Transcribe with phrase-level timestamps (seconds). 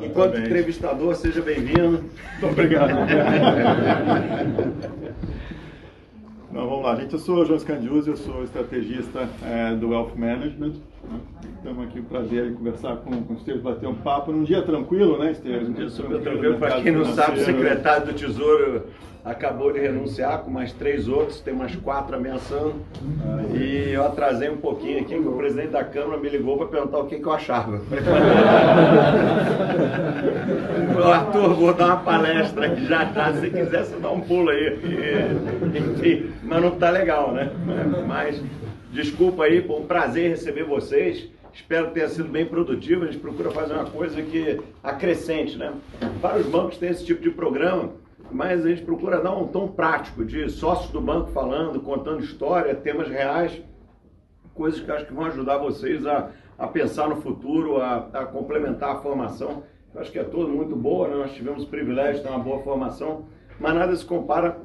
[0.00, 0.46] Enquanto Também.
[0.46, 2.04] entrevistador, seja bem-vindo.
[2.40, 2.90] Muito obrigado.
[6.52, 7.12] Não, vamos lá, gente.
[7.14, 10.74] Eu sou o João Scandiuzzi, eu sou estrategista é, do Wealth Management.
[11.56, 15.18] Estamos aqui para prazer conversar com, com o Esteves, bater um papo num dia tranquilo,
[15.18, 15.68] né, Esteves?
[15.68, 16.58] Um dia super tranquilo.
[16.58, 18.84] Para quem não sabe, o secretário do Tesouro
[19.26, 22.76] acabou de renunciar com mais três outros, tem mais quatro ameaçando.
[23.52, 26.98] E eu atrasei um pouquinho aqui, que o presidente da Câmara me ligou para perguntar
[26.98, 27.80] o que, que eu achava.
[31.12, 34.78] Arthur, vou dar uma palestra aqui já já, se quiser você dá um pulo aí.
[35.74, 37.50] Enfim, mas não tá legal, né?
[38.06, 38.40] Mas
[38.92, 41.28] desculpa aí, foi um prazer receber vocês.
[41.52, 43.04] Espero que tenha sido bem produtivo.
[43.04, 45.72] A gente procura fazer uma coisa que acrescente, né?
[46.20, 47.90] Vários bancos têm esse tipo de programa
[48.30, 52.74] mas a gente procura dar um tom prático de sócios do banco falando, contando história,
[52.74, 53.62] temas reais,
[54.54, 58.96] coisas que acho que vão ajudar vocês a, a pensar no futuro, a, a complementar
[58.96, 59.62] a formação.
[59.94, 61.16] Eu acho que é tudo muito boa, né?
[61.16, 63.26] nós tivemos o privilégio de ter uma boa formação,
[63.60, 64.58] mas nada se compara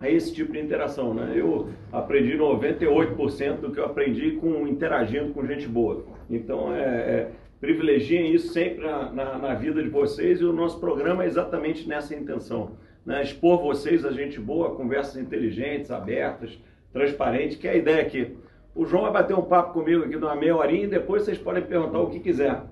[0.00, 1.12] a esse tipo de interação.
[1.14, 1.32] Né?
[1.34, 6.04] Eu aprendi 98% do que eu aprendi com interagindo com gente boa.
[6.30, 10.80] Então, é, é privilegiem isso sempre na, na, na vida de vocês e o nosso
[10.80, 12.72] programa é exatamente nessa intenção
[13.04, 16.58] né, expor vocês a gente boa, conversas inteligentes, abertas,
[16.92, 18.36] transparentes, que é a ideia aqui.
[18.74, 21.62] O João vai bater um papo comigo aqui numa meia horinha e depois vocês podem
[21.62, 22.62] perguntar o que quiser.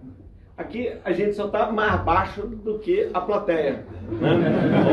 [0.57, 3.85] Aqui a gente só está mais baixo do que a plateia.
[4.11, 4.31] Né?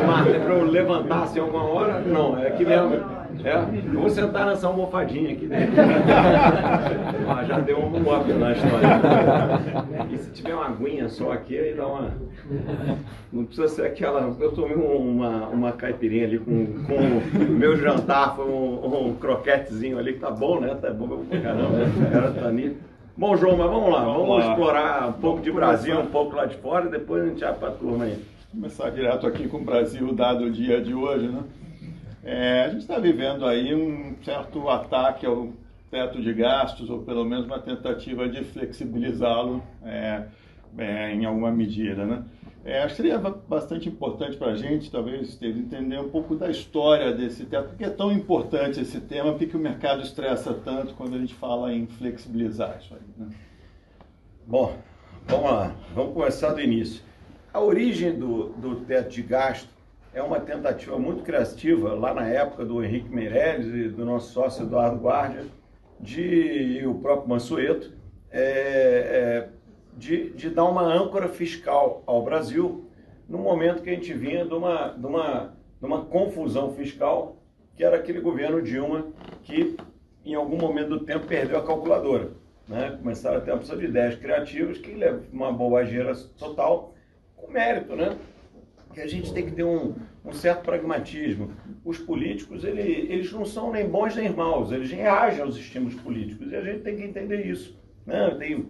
[0.01, 1.99] Ô Marta, é para eu levantar assim alguma hora?
[1.99, 3.16] Não, é aqui mesmo.
[3.43, 3.55] É,
[3.93, 5.75] eu vou sentar nessa almofadinha aqui dentro.
[7.29, 8.87] ah, já deu um up na história.
[10.11, 12.11] E se tiver uma aguinha só aqui, aí dá uma.
[13.31, 14.35] Não precisa ser aquela.
[14.39, 19.97] Eu tomei uma, uma caipirinha ali com, com o meu jantar, foi um, um croquetezinho
[19.97, 20.75] ali que tá bom, né?
[20.75, 21.77] Tá bom pra caramba.
[21.85, 22.77] O cara tá ali.
[23.15, 24.51] Bom, João, mas vamos lá, vamos, vamos lá.
[24.51, 27.53] explorar um pouco de Brasil, um pouco lá de fora, e depois a gente vai
[27.53, 28.23] para a turma aí.
[28.51, 31.41] Começar direto aqui com o Brasil, dado o dia de hoje, né?
[32.27, 35.53] É, a gente está vivendo aí um certo ataque ao
[35.89, 40.25] teto de gastos, ou pelo menos uma tentativa de flexibilizá-lo é,
[40.77, 42.25] é, em alguma medida, né?
[42.65, 47.13] É, acho que seria bastante importante para a gente, talvez, entender um pouco da história
[47.13, 51.19] desse teto, porque é tão importante esse tema, porque o mercado estressa tanto quando a
[51.19, 53.25] gente fala em flexibilizar isso aí.
[53.25, 53.33] Né?
[54.45, 54.75] Bom,
[55.25, 57.01] vamos lá, vamos começar do início.
[57.53, 59.76] A origem do, do teto de gasto
[60.17, 64.65] é uma tentativa muito criativa, lá na época do Henrique Meirelles e do nosso sócio
[64.65, 65.45] Eduardo Guardia,
[65.99, 67.93] de, e o próprio Mansueto,
[68.31, 69.49] é, é,
[69.95, 72.89] de, de dar uma âncora fiscal ao Brasil
[73.29, 77.37] no momento que a gente vinha de uma, de uma, de uma confusão fiscal,
[77.75, 79.05] que era aquele governo Dilma
[79.43, 79.77] que,
[80.25, 82.31] em algum momento do tempo, perdeu a calculadora.
[82.67, 82.97] Né?
[82.97, 86.95] Começaram a ter uma opção de ideias criativas que levam uma bobageira total,
[87.35, 88.17] com mérito, né?
[88.97, 89.93] Que a gente tem que ter um,
[90.25, 91.51] um certo pragmatismo.
[91.85, 96.51] Os políticos, ele, eles não são nem bons nem maus, eles reagem aos estímulos políticos,
[96.51, 97.77] e a gente tem que entender isso.
[98.07, 98.35] Né?
[98.39, 98.67] Tem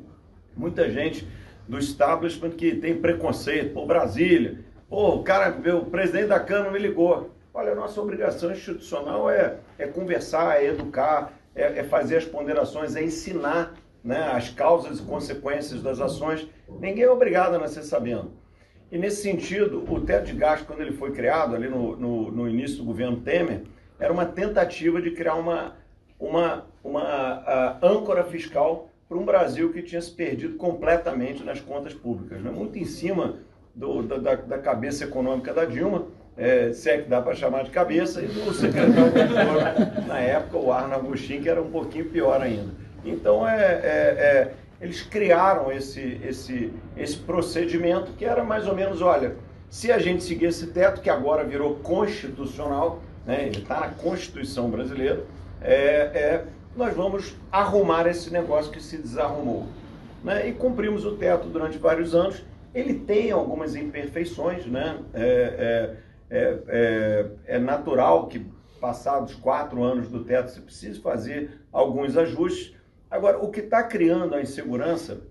[0.53, 1.25] muita gente
[1.65, 3.73] do establishment que tem preconceito.
[3.73, 4.59] Pô, Brasília.
[4.89, 7.33] Pô, o cara, o presidente da Câmara me ligou.
[7.53, 12.97] Olha, a nossa obrigação institucional é, é conversar, é educar, é, é fazer as ponderações,
[12.97, 16.45] é ensinar né, as causas e consequências das ações.
[16.67, 18.45] Ninguém é obrigado a nascer sabendo.
[18.91, 22.49] E nesse sentido, o teto de gasto, quando ele foi criado, ali no, no, no
[22.49, 23.63] início do governo Temer,
[23.99, 25.75] era uma tentativa de criar uma,
[26.19, 32.41] uma, uma âncora fiscal para um Brasil que tinha se perdido completamente nas contas públicas.
[32.41, 32.51] Né?
[32.51, 33.37] Muito em cima
[33.73, 37.71] do, da, da, cabeça econômica da Dilma, é, se é que dá para chamar de
[37.71, 42.41] cabeça, e do secretário de na época, o Arno Agostinho, que era um pouquinho pior
[42.41, 42.71] ainda.
[43.05, 49.01] Então, é, é, é, eles criaram esse, esse, esse procedimento que era mais ou menos,
[49.01, 49.35] olha,
[49.69, 54.69] se a gente seguir esse teto, que agora virou constitucional, né, ele está na Constituição
[54.69, 55.25] brasileira,
[55.61, 56.45] é, é
[56.77, 59.65] nós vamos arrumar esse negócio que se desarrumou.
[60.23, 60.47] Né?
[60.47, 62.43] E cumprimos o teto durante vários anos.
[62.73, 64.99] Ele tem algumas imperfeições, né?
[65.13, 65.95] É,
[66.29, 68.45] é, é, é, é natural que
[68.79, 72.76] passados quatro anos do teto se precise fazer alguns ajustes.
[73.09, 75.21] Agora, o que está criando a insegurança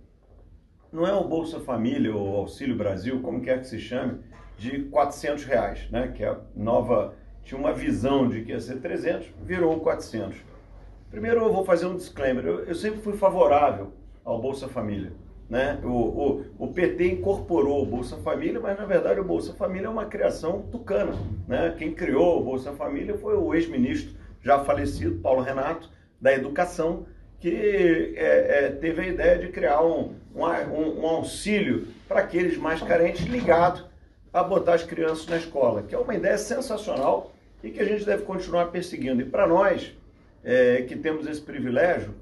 [0.90, 4.20] não é o Bolsa Família ou Auxílio Brasil, como quer que se chame,
[4.56, 6.08] de 400 reais, né?
[6.08, 7.14] que é nova,
[7.44, 10.38] tinha uma visão de que ia ser 300, virou 400.
[11.11, 12.46] Primeiro eu vou fazer um disclaimer.
[12.46, 13.93] Eu, eu sempre fui favorável
[14.25, 15.12] ao Bolsa Família.
[15.49, 15.78] Né?
[15.84, 19.90] O, o, o, PT incorporou o Bolsa Família, mas na verdade o Bolsa Família é
[19.90, 21.12] uma criação tucana.
[21.46, 21.75] Né?
[21.78, 25.90] Quem criou o Bolsa Família foi o ex-ministro já falecido, Paulo Renato,
[26.20, 27.06] da Educação,
[27.46, 32.82] que é, é, teve a ideia de criar um, um, um auxílio para aqueles mais
[32.82, 33.87] carentes ligado
[34.32, 37.32] a botar as crianças na escola, que é uma ideia sensacional
[37.62, 39.22] e que a gente deve continuar perseguindo.
[39.22, 39.96] E para nós,
[40.43, 42.16] é, que temos esse privilégio,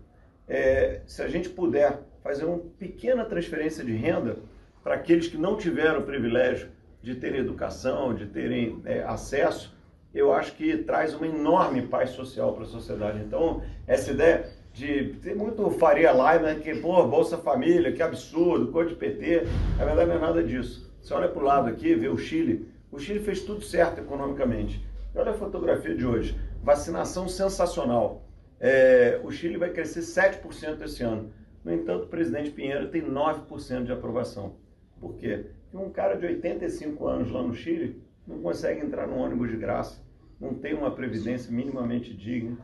[0.46, 4.36] é, se a gente puder fazer uma pequena transferência de renda
[4.82, 6.68] para aqueles que não tiveram o privilégio
[7.02, 9.74] de ter educação, de terem é, acesso,
[10.14, 13.20] eu acho que traz uma enorme paz social para a sociedade.
[13.20, 18.72] Então, essa ideia de ter muito Faria Lima, né, que, pô, Bolsa Família, que absurdo,
[18.72, 19.44] cor de PT,
[19.78, 20.92] na verdade não é nada disso.
[21.00, 24.84] Você olha para o lado aqui, vê o Chile, o Chile fez tudo certo economicamente.
[25.14, 28.24] E olha a fotografia de hoje, vacinação sensacional.
[28.58, 31.30] É, o Chile vai crescer 7% esse ano.
[31.64, 34.56] No entanto, o presidente Pinheiro tem 9% de aprovação.
[35.00, 35.46] Por quê?
[35.70, 39.56] Porque um cara de 85 anos lá no Chile não consegue entrar no ônibus de
[39.56, 40.02] graça,
[40.44, 42.58] não tem uma previdência minimamente digna.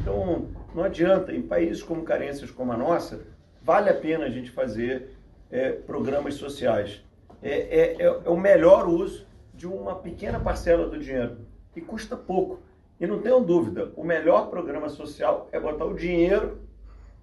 [0.00, 3.20] Então, não adianta, em países com carências como a nossa,
[3.62, 5.10] vale a pena a gente fazer
[5.50, 7.04] é, programas sociais.
[7.42, 11.38] É, é, é, é o melhor uso de uma pequena parcela do dinheiro,
[11.74, 12.60] e custa pouco.
[12.98, 16.62] E não tenham dúvida, o melhor programa social é botar o dinheiro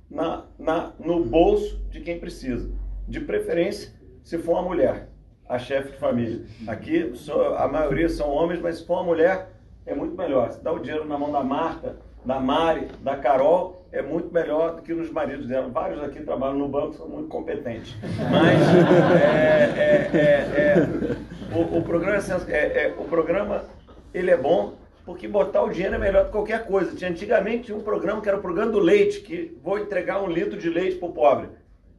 [0.10, 2.70] na, na, no bolso de quem precisa.
[3.08, 3.92] De preferência,
[4.24, 5.10] se for uma mulher,
[5.50, 6.46] a chefe de família.
[6.68, 7.12] Aqui
[7.58, 9.53] a maioria são homens, mas se for uma mulher,
[9.86, 10.52] é muito melhor.
[10.52, 14.76] Se dá o dinheiro na mão da Marta, da Mari, da Carol, é muito melhor
[14.76, 15.70] do que nos maridos dela.
[15.70, 17.96] Vários aqui trabalham no banco, são muito competentes.
[18.32, 18.60] Mas
[19.22, 20.28] é, é, é,
[20.58, 22.18] é o, o, programa,
[22.50, 23.66] é, o programa
[24.14, 24.74] ele é bom
[25.06, 26.96] porque botar o dinheiro é melhor do que qualquer coisa.
[26.96, 30.28] Tinha, antigamente tinha um programa que era o programa do leite, que vou entregar um
[30.28, 31.50] litro de leite para o pobre.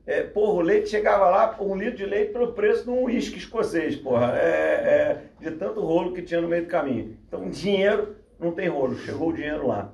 [0.06, 3.38] É, porra, o leite chegava lá, um litro de leite pelo preço de um uísque
[3.38, 4.36] escocês, porra.
[4.38, 7.16] É, é, de tanto rolo que tinha no meio do caminho.
[7.26, 9.92] Então, dinheiro não tem rolo, chegou o dinheiro lá.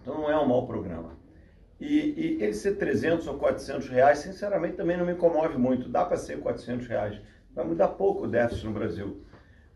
[0.00, 1.18] Então, não é um mau programa.
[1.80, 5.88] E, e ele ser 300 ou 400 reais, sinceramente, também não me comove muito.
[5.88, 7.20] Dá para ser 400 reais.
[7.54, 9.24] Vai mudar pouco o déficit no Brasil.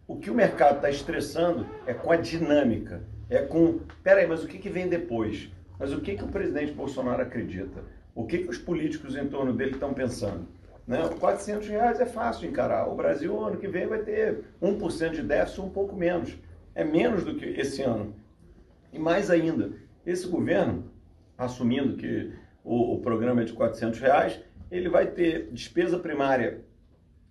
[0.06, 4.46] O que o mercado está estressando é com a dinâmica, é com, peraí, mas o
[4.46, 5.50] que, que vem depois?
[5.78, 7.82] Mas o que, que o presidente Bolsonaro acredita?
[8.14, 10.46] O que, que os políticos em torno dele estão pensando?
[10.87, 10.99] Né?
[11.19, 12.88] 400 reais é fácil encarar.
[12.88, 16.37] O Brasil, ano que vem, vai ter 1% de déficit, um pouco menos.
[16.75, 18.14] É menos do que esse ano.
[18.93, 19.72] E mais ainda,
[20.06, 20.90] esse governo,
[21.37, 22.32] assumindo que
[22.62, 24.40] o, o programa é de 400 reais,
[24.70, 26.62] ele vai ter despesa primária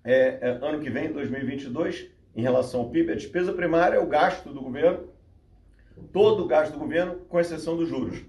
[0.03, 4.07] é, é, ano que vem, 2022, em relação ao PIB, a despesa primária é o
[4.07, 5.07] gasto do governo,
[6.12, 8.21] todo o gasto do governo, com exceção dos juros,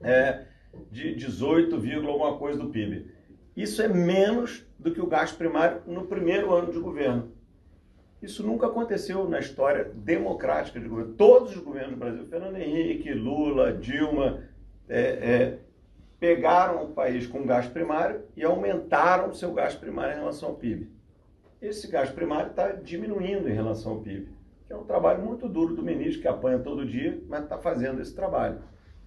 [0.00, 0.46] é
[0.90, 1.74] de 18,
[2.06, 3.10] alguma coisa do PIB.
[3.56, 7.32] Isso é menos do que o gasto primário no primeiro ano de governo.
[8.20, 11.14] Isso nunca aconteceu na história democrática de governo.
[11.14, 14.42] Todos os governos do Brasil, Fernando Henrique, Lula, Dilma,
[14.88, 15.58] é, é,
[16.18, 20.54] pegaram o país com gasto primário e aumentaram o seu gasto primário em relação ao
[20.56, 20.94] PIB
[21.66, 24.28] esse gasto primário está diminuindo em relação ao PIB,
[24.66, 28.00] que é um trabalho muito duro do ministro, que apanha todo dia, mas está fazendo
[28.00, 28.58] esse trabalho.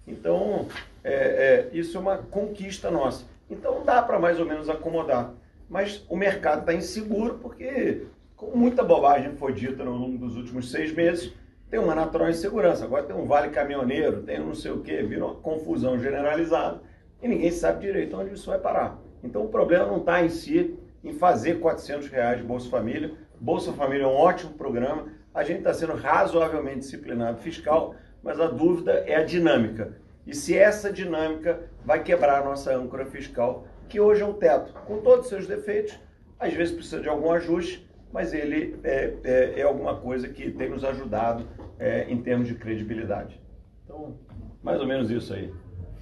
[0.08, 0.66] Então,
[1.04, 3.24] é, é, isso é uma conquista nossa.
[3.50, 5.32] Então, dá para mais ou menos acomodar.
[5.68, 8.06] Mas o mercado está inseguro porque,
[8.36, 11.32] com muita bobagem foi dita ao longo dos últimos seis meses,
[11.70, 12.84] tem uma natural insegurança.
[12.84, 16.80] Agora tem um vale caminhoneiro, tem um não sei o quê, vira uma confusão generalizada
[17.22, 18.98] e ninguém sabe direito onde isso vai parar.
[19.22, 23.12] Então, o problema não está em si em fazer 400 reais de Bolsa Família.
[23.40, 25.06] Bolsa Família é um ótimo programa.
[25.34, 29.96] A gente está sendo razoavelmente disciplinado fiscal, mas a dúvida é a dinâmica.
[30.26, 34.72] E se essa dinâmica vai quebrar a nossa âncora fiscal, que hoje é um teto,
[34.86, 35.98] com todos os seus defeitos,
[36.38, 40.68] às vezes precisa de algum ajuste, mas ele é, é, é alguma coisa que tem
[40.68, 41.46] nos ajudado
[41.78, 43.40] é, em termos de credibilidade.
[43.84, 44.16] Então,
[44.62, 45.52] mais ou menos isso aí.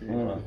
[0.02, 0.38] Vamos lá.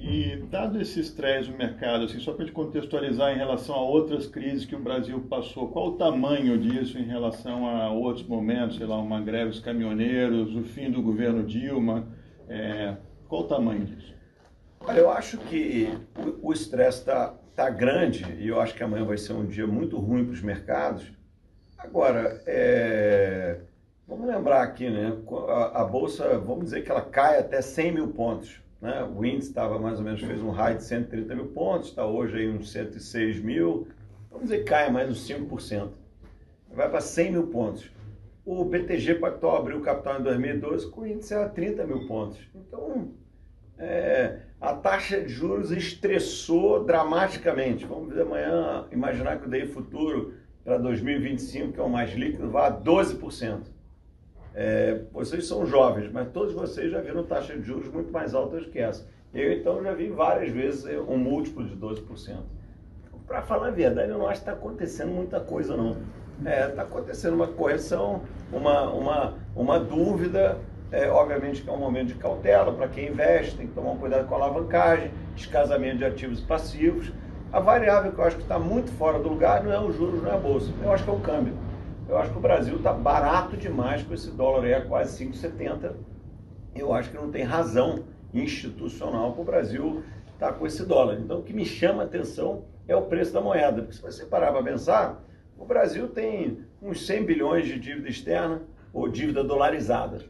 [0.00, 4.26] E dado esse estresse no mercado, assim, só para gente contextualizar em relação a outras
[4.28, 8.86] crises que o Brasil passou, qual o tamanho disso em relação a outros momentos, sei
[8.86, 12.06] lá, uma greve dos caminhoneiros, o fim do governo Dilma,
[12.48, 12.96] é,
[13.28, 14.14] qual o tamanho disso?
[14.80, 15.92] Olha, eu acho que
[16.40, 19.98] o estresse está tá grande e eu acho que amanhã vai ser um dia muito
[19.98, 21.10] ruim para os mercados.
[21.76, 23.58] Agora, é,
[24.06, 25.12] vamos lembrar aqui, né?
[25.48, 28.62] A, a, bolsa, vamos dizer que ela cai até 100 mil pontos.
[28.80, 29.02] Né?
[29.04, 32.36] O índice estava mais ou menos, fez um high de 130 mil pontos, está hoje
[32.36, 33.88] aí uns 106 mil,
[34.30, 35.90] vamos dizer que cai mais uns 5%.
[36.72, 37.90] Vai para 100 mil pontos.
[38.44, 42.38] O BTG Pactual abriu capital em 2012 com o índice a 30 mil pontos.
[42.54, 43.10] Então,
[43.78, 47.84] é, a taxa de juros estressou dramaticamente.
[47.84, 52.50] Vamos ver amanhã, imaginar que o DI futuro para 2025, que é o mais líquido,
[52.50, 53.77] vá a 12%.
[54.54, 58.66] É, vocês são jovens, mas todos vocês já viram taxas de juros muito mais altas
[58.66, 59.06] que essa.
[59.32, 62.38] Eu, então, já vi várias vezes um múltiplo de 12%.
[63.26, 65.96] Para falar a verdade, eu não acho que está acontecendo muita coisa, não.
[66.38, 70.56] Está é, tá acontecendo uma correção, uma, uma, uma dúvida,
[70.90, 74.26] é, obviamente que é um momento de cautela para quem investe, tem que tomar cuidado
[74.26, 77.12] com a alavancagem, descasamento de ativos e passivos.
[77.52, 80.22] A variável que eu acho que está muito fora do lugar não é o juros,
[80.22, 81.54] não é a bolsa, eu acho que é o câmbio.
[82.08, 85.92] Eu acho que o Brasil está barato demais com esse dólar aí a quase 5,70.
[86.74, 91.18] Eu acho que não tem razão institucional para o Brasil estar tá com esse dólar.
[91.20, 93.82] Então, o que me chama a atenção é o preço da moeda.
[93.82, 95.22] Porque se você parar para pensar,
[95.58, 100.24] o Brasil tem uns 100 bilhões de dívida externa ou dívida dolarizada,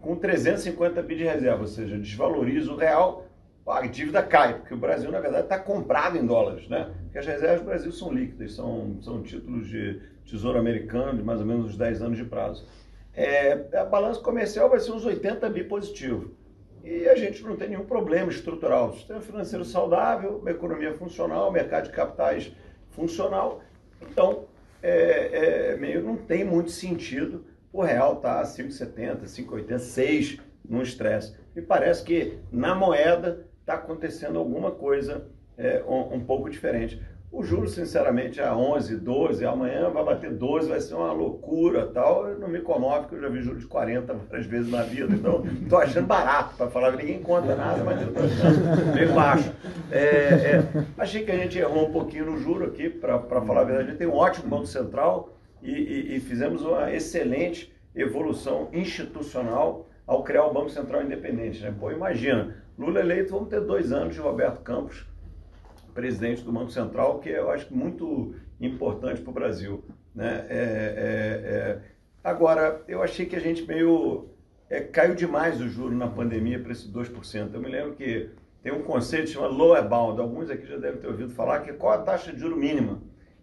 [0.00, 3.26] com 350 bi de reserva, ou seja, desvaloriza o real,
[3.66, 6.94] a dívida cai, porque o Brasil, na verdade, está comprado em dólares, né?
[7.04, 11.40] Porque as reservas do Brasil são líquidas, são, são títulos de tesouro americano de mais
[11.40, 12.66] ou menos uns 10 anos de prazo.
[13.14, 16.32] É, a balança comercial vai ser uns 80 bi positivo.
[16.82, 18.92] E a gente não tem nenhum problema estrutural.
[18.94, 22.52] Sistema financeiro saudável, uma economia funcional, mercado de capitais
[22.90, 23.62] funcional.
[24.02, 24.44] Então,
[24.82, 31.34] é, é, meio não tem muito sentido o real tá 5,70, 5,80, 6 no estresse.
[31.56, 35.26] Me parece que na moeda está acontecendo alguma coisa
[35.58, 37.02] é, um, um pouco diferente.
[37.34, 42.28] O juro, sinceramente, a 11, 12, amanhã vai bater 12, vai ser uma loucura tal.
[42.38, 45.44] Não me comove, porque eu já vi juros de 40 várias vezes na vida, então
[45.60, 49.52] estou achando barato, para falar, ninguém conta nada, mas eu estou achando bem baixo.
[49.90, 50.64] É, é,
[50.96, 53.88] achei que a gente errou um pouquinho no juro aqui, para falar a verdade.
[53.88, 59.88] A gente tem um ótimo Banco Central e, e, e fizemos uma excelente evolução institucional
[60.06, 61.60] ao criar o Banco Central Independente.
[61.60, 61.74] Né?
[61.80, 65.04] Pô, imagina, Lula eleito, vamos ter dois anos de Roberto Campos
[65.94, 69.84] presidente do Banco Central, que eu acho muito importante para o Brasil.
[70.14, 70.46] Né?
[70.48, 71.80] É, é, é...
[72.22, 74.28] Agora, eu achei que a gente meio
[74.68, 77.50] é, caiu demais o juro na pandemia para esse 2%.
[77.52, 78.30] Eu me lembro que
[78.62, 81.74] tem um conceito chamado lower bound, alguns aqui já devem ter ouvido falar, que é
[81.74, 83.00] qual a taxa de juro mínima.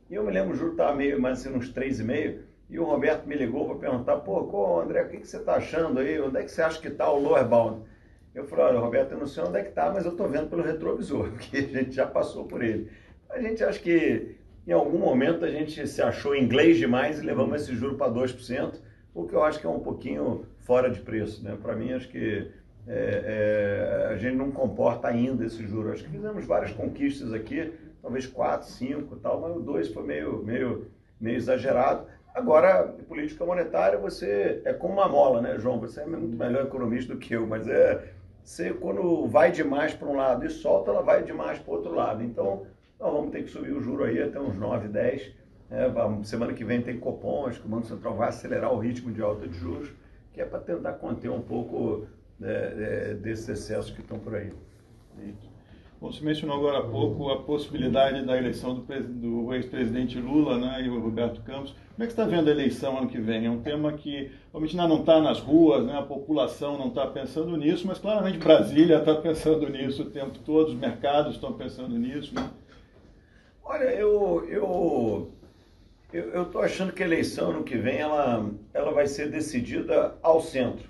[0.09, 2.39] E eu me lembro, o juro estava meio mais assim, uns 3,5%,
[2.69, 5.99] e o Roberto me ligou para perguntar, pô, André, o que, que você está achando
[5.99, 6.19] aí?
[6.19, 7.83] Onde é que você acha que está o lower bound?
[8.33, 10.49] Eu falei, olha, Roberto, eu não sei onde é que está, mas eu estou vendo
[10.49, 12.89] pelo retrovisor, porque a gente já passou por ele.
[13.29, 14.35] A gente acha que
[14.65, 18.75] em algum momento a gente se achou inglês demais e levamos esse juro para 2%,
[19.13, 21.43] o que eu acho que é um pouquinho fora de preço.
[21.43, 21.57] Né?
[21.61, 22.49] Para mim, acho que
[22.87, 25.91] é, é, a gente não comporta ainda esse juro.
[25.91, 30.43] Acho que fizemos várias conquistas aqui, talvez 4, 5 tal, mas o 2 foi meio,
[30.43, 30.87] meio,
[31.19, 32.05] meio exagerado.
[32.33, 35.79] Agora, política monetária, você é como uma mola, né, João?
[35.81, 40.07] Você é muito melhor economista do que eu, mas é você quando vai demais para
[40.07, 42.23] um lado e solta, ela vai demais para o outro lado.
[42.23, 42.65] Então,
[42.99, 45.31] nós vamos ter que subir o juro aí até uns 9, 10.
[45.69, 49.11] É, semana que vem tem Copom, acho que o Banco Central vai acelerar o ritmo
[49.11, 49.89] de alta de juros,
[50.33, 52.05] que é para tentar conter um pouco
[52.41, 54.51] é, é, desses excessos que estão por aí.
[56.01, 60.89] Você mencionou agora há pouco a possibilidade da eleição do, do ex-presidente Lula né, e
[60.89, 61.75] o Roberto Campos.
[61.93, 63.45] Como é que está vendo a eleição ano que vem?
[63.45, 67.55] É um tema que, obviamente, não está nas ruas, né, a população não está pensando
[67.55, 72.33] nisso, mas claramente Brasília está pensando nisso o tempo todo, os mercados estão pensando nisso.
[72.33, 72.49] Né?
[73.63, 75.31] Olha, eu eu
[76.11, 80.41] eu estou achando que a eleição ano que vem ela, ela vai ser decidida ao
[80.41, 80.89] centro,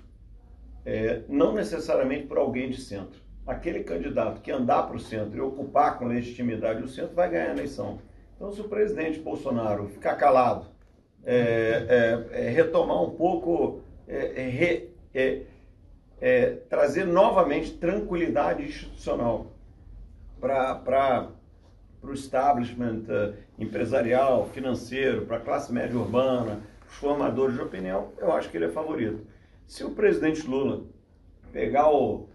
[0.86, 5.40] é, não necessariamente por alguém de centro aquele candidato que andar para o centro e
[5.40, 7.98] ocupar com legitimidade o centro vai ganhar a eleição.
[8.36, 10.66] Então, se o presidente Bolsonaro ficar calado,
[11.24, 15.42] é, é, é, retomar um pouco, é, é,
[16.20, 19.46] é, trazer novamente tranquilidade institucional
[20.40, 21.28] para
[22.02, 23.04] o establishment
[23.56, 28.64] empresarial, financeiro, para a classe média urbana, os formadores de opinião, eu acho que ele
[28.64, 29.24] é favorito.
[29.68, 30.82] Se o presidente Lula
[31.52, 32.28] pegar o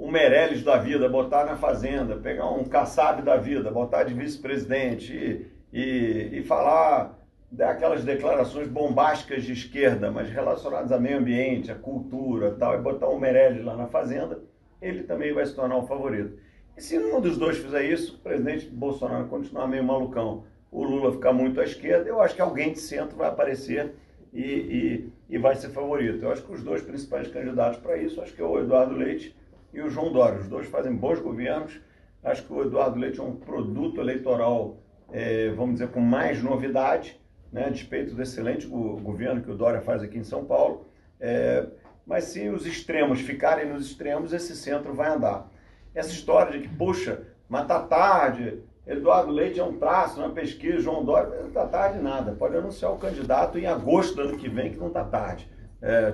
[0.00, 5.12] um Meirelles da vida, botar na fazenda, pegar um Kassab da vida, botar de vice-presidente
[5.12, 7.18] e, e, e falar
[7.52, 13.10] daquelas declarações bombásticas de esquerda, mas relacionadas a meio ambiente, a cultura tal, e botar
[13.10, 14.40] um Meirelles lá na fazenda,
[14.80, 16.38] ele também vai se tornar o favorito.
[16.74, 21.12] E se um dos dois fizer isso, o presidente Bolsonaro continuar meio malucão, o Lula
[21.12, 23.92] ficar muito à esquerda, eu acho que alguém de centro vai aparecer
[24.32, 26.24] e, e, e vai ser favorito.
[26.24, 29.38] Eu acho que os dois principais candidatos para isso, acho que é o Eduardo Leite
[29.72, 30.40] e o João Dória.
[30.40, 31.80] Os dois fazem bons governos.
[32.22, 34.78] Acho que o Eduardo Leite é um produto eleitoral,
[35.10, 37.18] é, vamos dizer, com mais novidade,
[37.52, 40.86] né, a despeito do excelente governo que o Dória faz aqui em São Paulo.
[41.18, 41.66] É,
[42.06, 45.50] mas se os extremos ficarem nos extremos, esse centro vai andar.
[45.94, 50.80] Essa história de que, puxa, mas tá tarde, Eduardo Leite é um traço na pesquisa,
[50.80, 52.32] João Dória, não está tarde nada.
[52.32, 55.48] Pode anunciar o candidato em agosto do ano que vem, que não está tarde.
[55.82, 56.12] É,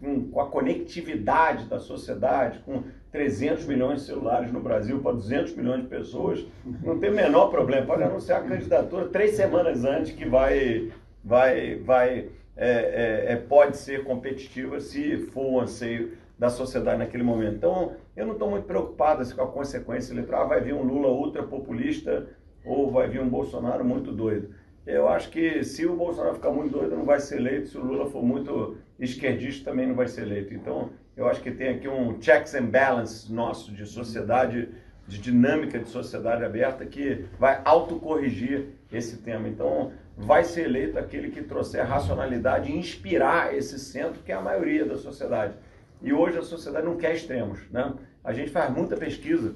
[0.00, 5.54] com, com, a conectividade da sociedade, com 300 milhões de celulares no Brasil para 200
[5.56, 6.44] milhões de pessoas,
[6.82, 7.86] não tem o menor problema.
[7.86, 10.90] Pode anunciar a candidatura três semanas antes que vai,
[11.22, 17.22] vai, vai é, é, é pode ser competitiva se for o anseio da sociedade naquele
[17.22, 17.54] momento.
[17.54, 20.44] Então, eu não estou muito preocupado assim, com a consequência eleitoral.
[20.44, 22.26] Ah, vai vir um Lula ultra populista
[22.64, 24.54] ou vai vir um Bolsonaro muito doido.
[24.86, 27.68] Eu acho que se o Bolsonaro ficar muito doido, não vai ser eleito.
[27.68, 30.54] Se o Lula for muito esquerdista, também não vai ser eleito.
[30.54, 34.68] Então, eu acho que tem aqui um checks and balance nosso de sociedade,
[35.06, 39.48] de dinâmica de sociedade aberta, que vai autocorrigir esse tema.
[39.48, 44.40] Então, vai ser eleito aquele que trouxer racionalidade e inspirar esse centro, que é a
[44.40, 45.54] maioria da sociedade.
[46.00, 47.60] E hoje a sociedade não quer extremos.
[47.70, 47.92] Né?
[48.22, 49.54] A gente faz muita pesquisa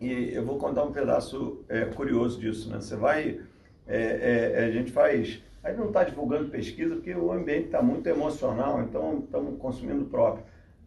[0.00, 2.70] e eu vou contar um pedaço é, curioso disso.
[2.70, 2.80] Né?
[2.80, 3.40] Você vai
[3.88, 5.42] é, é, a gente faz.
[5.62, 10.04] A gente não está divulgando pesquisa porque o ambiente está muito emocional, então estamos consumindo
[10.04, 10.44] próprio.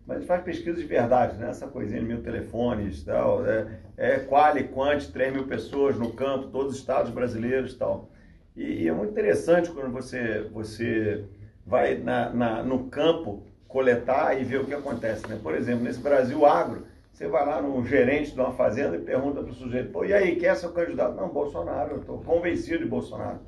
[0.07, 1.49] Mas a gente faz pesquisa de verdade, né?
[1.49, 6.47] Essa coisinha de mil telefones, tal, é, é quali, quant, 3 mil pessoas no campo,
[6.47, 8.09] todos os estados brasileiros tal.
[8.55, 11.25] E, e é muito interessante quando você, você
[11.65, 15.27] vai na, na, no campo coletar e ver o que acontece.
[15.27, 15.39] Né?
[15.41, 19.41] Por exemplo, nesse Brasil Agro, você vai lá no gerente de uma fazenda e pergunta
[19.41, 21.15] para o sujeito, pô, e aí, quem é seu candidato?
[21.15, 23.39] Não, Bolsonaro, eu estou convencido de Bolsonaro.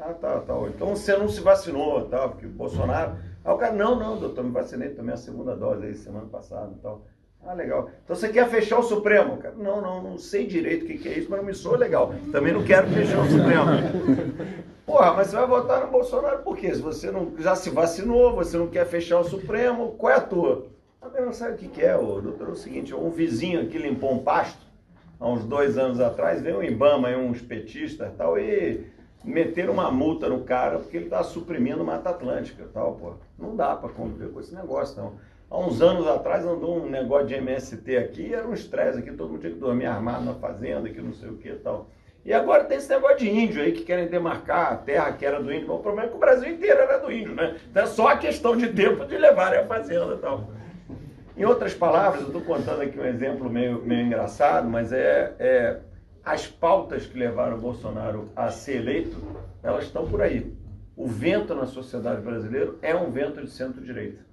[0.00, 0.54] Ah, tá, tá.
[0.68, 3.16] Então você não se vacinou, tá, porque Bolsonaro...
[3.44, 6.72] Aí o cara, não, não, doutor, me vacinei, tomei a segunda dose aí semana passada
[6.76, 7.02] e tal.
[7.46, 7.90] Ah, legal.
[8.04, 9.38] Então você quer fechar o Supremo?
[9.38, 11.74] Cara, não, não, não sei direito o que, que é isso, mas não me sou
[11.74, 12.14] legal.
[12.32, 13.64] Também não quero fechar o Supremo.
[14.84, 16.74] Porra, mas você vai votar no Bolsonaro por quê?
[16.74, 20.20] Se você não, já se vacinou, você não quer fechar o Supremo, qual é a
[20.20, 20.66] tua?
[21.00, 22.48] Também não sabe o que, que é, o doutor.
[22.48, 24.60] É o seguinte, um vizinho aqui limpou um pasto
[25.18, 28.84] há uns dois anos atrás, veio um Ibama e uns petistas tal, e
[29.24, 33.14] meteram uma multa no cara porque ele está suprimindo Mata Atlântica tal, pô.
[33.38, 35.12] Não dá para conviver com esse negócio, não.
[35.50, 39.30] Há uns anos atrás andou um negócio de MST aqui, era um estresse aqui, todo
[39.30, 41.88] mundo tinha que dormir armado na fazenda, que não sei o que tal.
[42.24, 45.42] E agora tem esse negócio de índio aí que querem demarcar a terra que era
[45.42, 45.72] do índio.
[45.72, 47.56] O problema é que o Brasil inteiro era do índio, né?
[47.70, 50.48] Então é só a questão de tempo de levarem a fazenda tal.
[51.36, 55.78] Em outras palavras, eu estou contando aqui um exemplo meio, meio engraçado, mas é, é
[56.24, 59.16] as pautas que levaram o Bolsonaro a ser eleito,
[59.62, 60.52] elas estão por aí.
[60.96, 64.24] O vento na sociedade brasileira é um vento de centro-direita.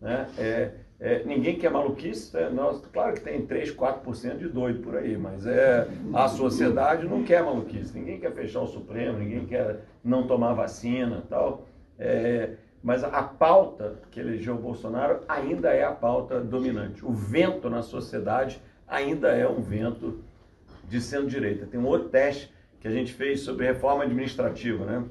[0.00, 0.26] Né?
[0.36, 0.70] É,
[1.00, 2.48] é, ninguém quer maluquice, né?
[2.48, 7.22] Nós, claro que tem 3, 4% de doido por aí, mas é, a sociedade não
[7.22, 7.96] quer maluquice.
[7.96, 11.66] Ninguém quer fechar o Supremo, ninguém quer não tomar vacina tal.
[11.96, 17.04] É, mas a pauta que elegeu o Bolsonaro ainda é a pauta dominante.
[17.04, 20.24] O vento na sociedade ainda é um vento
[20.88, 21.66] de centro-direita.
[21.66, 25.04] Tem um outro teste que a gente fez sobre reforma administrativa, né?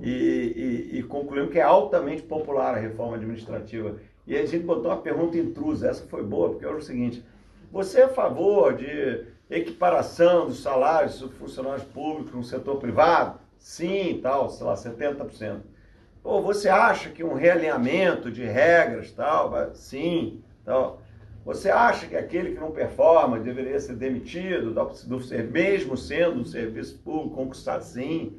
[0.00, 3.96] E, e, e concluímos que é altamente popular a reforma administrativa.
[4.26, 7.24] E a gente botou uma pergunta intrusa, essa foi boa, porque era o seguinte:
[7.70, 13.40] você é a favor de equiparação dos salários dos funcionários públicos no setor privado?
[13.58, 15.60] Sim, tal, sei lá, 70%.
[16.24, 21.01] Ou você acha que um realinhamento de regras, tal, sim, tal.
[21.44, 26.44] Você acha que aquele que não performa deveria ser demitido, do, do, mesmo sendo um
[26.44, 28.36] serviço público conquistado sim?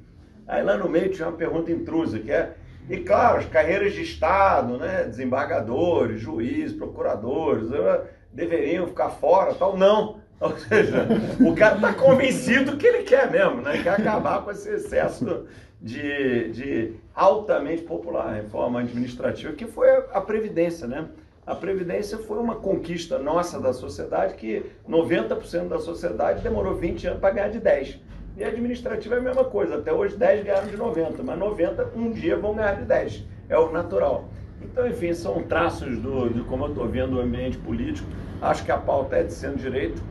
[0.47, 2.55] Aí lá no meio tinha uma pergunta intrusa, que é,
[2.89, 9.77] e claro, as carreiras de Estado, né, desembargadores, juízes, procuradores, eh, deveriam ficar fora, tal.
[9.77, 11.07] Não, ou seja,
[11.39, 13.81] o cara está convencido que ele quer mesmo, né?
[13.81, 15.45] Quer acabar com esse excesso
[15.81, 21.07] de, de altamente popular, reforma administrativa, que foi a Previdência, né?
[21.45, 27.19] A Previdência foi uma conquista nossa da sociedade que 90% da sociedade demorou 20 anos
[27.19, 27.99] para ganhar de 10.
[28.37, 31.91] E a administrativa é a mesma coisa, até hoje 10 ganharam de 90, mas 90
[31.95, 34.29] um dia vão ganhar de 10, é o natural.
[34.61, 38.07] Então, enfim, são traços do, de como eu estou vendo o ambiente político.
[38.41, 40.01] Acho que a pauta é de centro-direito,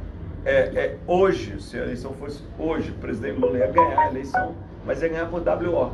[0.44, 4.56] é, é, hoje, se a eleição fosse hoje, o presidente Lula ia ganhar a eleição,
[4.84, 5.92] mas ia ganhar por WO.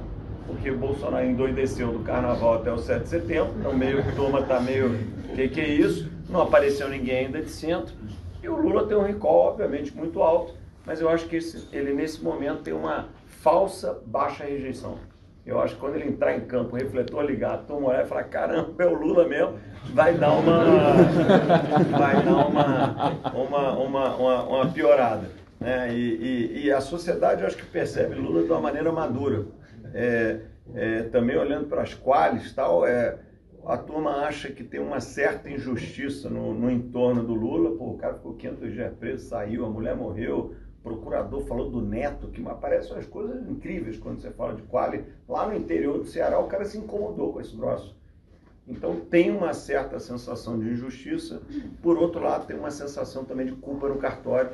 [0.49, 4.59] Porque Bolsonaro endoideceu do carnaval até o 7 de setembro, então meio que turma tá
[4.59, 4.99] meio,
[5.35, 6.11] que, que é isso?
[6.29, 7.95] Não apareceu ninguém ainda de centro.
[8.43, 10.55] E o Lula tem um recall, obviamente, muito alto,
[10.87, 14.97] mas eu acho que esse, ele nesse momento tem uma falsa baixa rejeição.
[15.45, 18.83] Eu acho que quando ele entrar em campo, refletor ligado, tu olhar e falar, caramba,
[18.83, 19.59] é o Lula mesmo,
[19.95, 20.65] vai dar uma.
[21.99, 25.31] vai dar uma, uma, uma, uma, uma piorada.
[25.61, 25.93] Né?
[25.93, 29.47] E, e, e, a sociedade, eu acho que percebe Lula de uma maneira madura.
[29.94, 30.40] É,
[30.74, 33.18] é, também olhando para as quales tal, é,
[33.64, 37.77] a turma acha que tem uma certa injustiça no, no entorno do Lula.
[37.77, 42.29] Pô, o cara ficou 500 dias preso, saiu, a mulher morreu, procurador falou do neto,
[42.29, 45.05] que aparecem umas coisas incríveis quando você fala de quali.
[45.29, 47.96] Lá no interior do Ceará, o cara se incomodou com esse troço.
[48.66, 51.40] Então tem uma certa sensação de injustiça,
[51.83, 54.51] por outro lado tem uma sensação também de culpa no cartório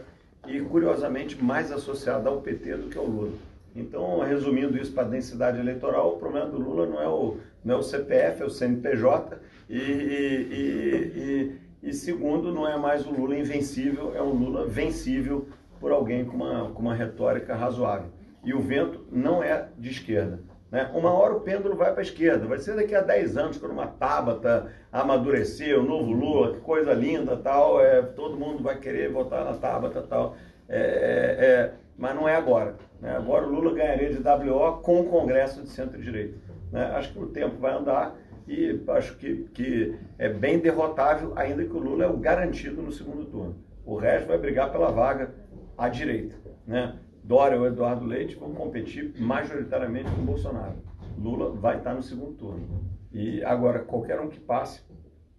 [0.46, 3.32] e curiosamente mais associada ao PT do que ao Lula.
[3.74, 7.74] Então, resumindo isso para a densidade eleitoral, o problema do Lula não é o, não
[7.74, 13.10] é o CPF, é o CNPJ e, e, e, e segundo, não é mais o
[13.10, 15.48] Lula invencível, é um Lula vencível
[15.80, 18.10] por alguém com uma, com uma retórica razoável.
[18.44, 20.40] E o vento não é de esquerda.
[20.70, 20.90] Né?
[20.94, 23.72] Uma hora o pêndulo vai para a esquerda, vai ser daqui a 10 anos, quando
[23.72, 29.10] uma Tabata amadurecer, o novo Lula, que coisa linda tal, é, todo mundo vai querer
[29.10, 30.37] votar na Tabata tal.
[30.68, 32.76] É, é, é, mas não é agora.
[33.04, 33.14] Né?
[33.14, 36.38] Agora o Lula ganharia de WO com o Congresso de centro-direita.
[36.72, 36.82] Né?
[36.96, 38.16] Acho que o tempo vai andar
[38.48, 42.90] e acho que, que é bem derrotável, ainda que o Lula é o garantido no
[42.90, 43.56] segundo turno.
[43.84, 45.34] O resto vai brigar pela vaga
[45.76, 46.34] à direita.
[46.66, 46.96] Né?
[47.22, 50.76] Dória ou Eduardo Leite vão competir majoritariamente com Bolsonaro.
[51.18, 52.66] Lula vai estar no segundo turno.
[53.12, 54.80] E agora, qualquer um que passe,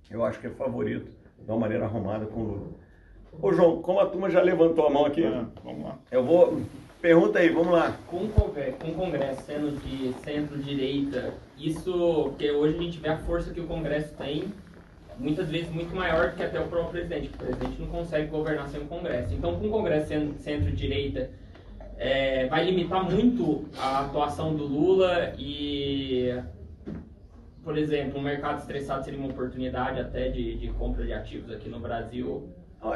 [0.09, 2.67] eu acho que é favorito de uma maneira arrumada com o Lula.
[3.41, 5.99] Ô João, como a turma já levantou a mão aqui, ah, vamos lá.
[6.09, 6.61] Eu vou.
[7.05, 7.95] Pergunta aí, vamos lá.
[8.07, 8.29] Com o
[8.95, 13.67] Congresso, o sendo de centro-direita, isso que hoje a gente vê a força que o
[13.67, 14.45] Congresso tem,
[15.19, 17.29] muitas vezes muito maior do que até o próprio presidente.
[17.35, 19.35] O presidente não consegue governar sem o Congresso.
[19.35, 21.29] Então, com o Congresso sendo centro-direita,
[21.95, 26.33] é, vai limitar muito a atuação do Lula e,
[27.63, 31.69] por exemplo, um mercado estressado seria uma oportunidade até de, de compra de ativos aqui
[31.69, 32.49] no Brasil.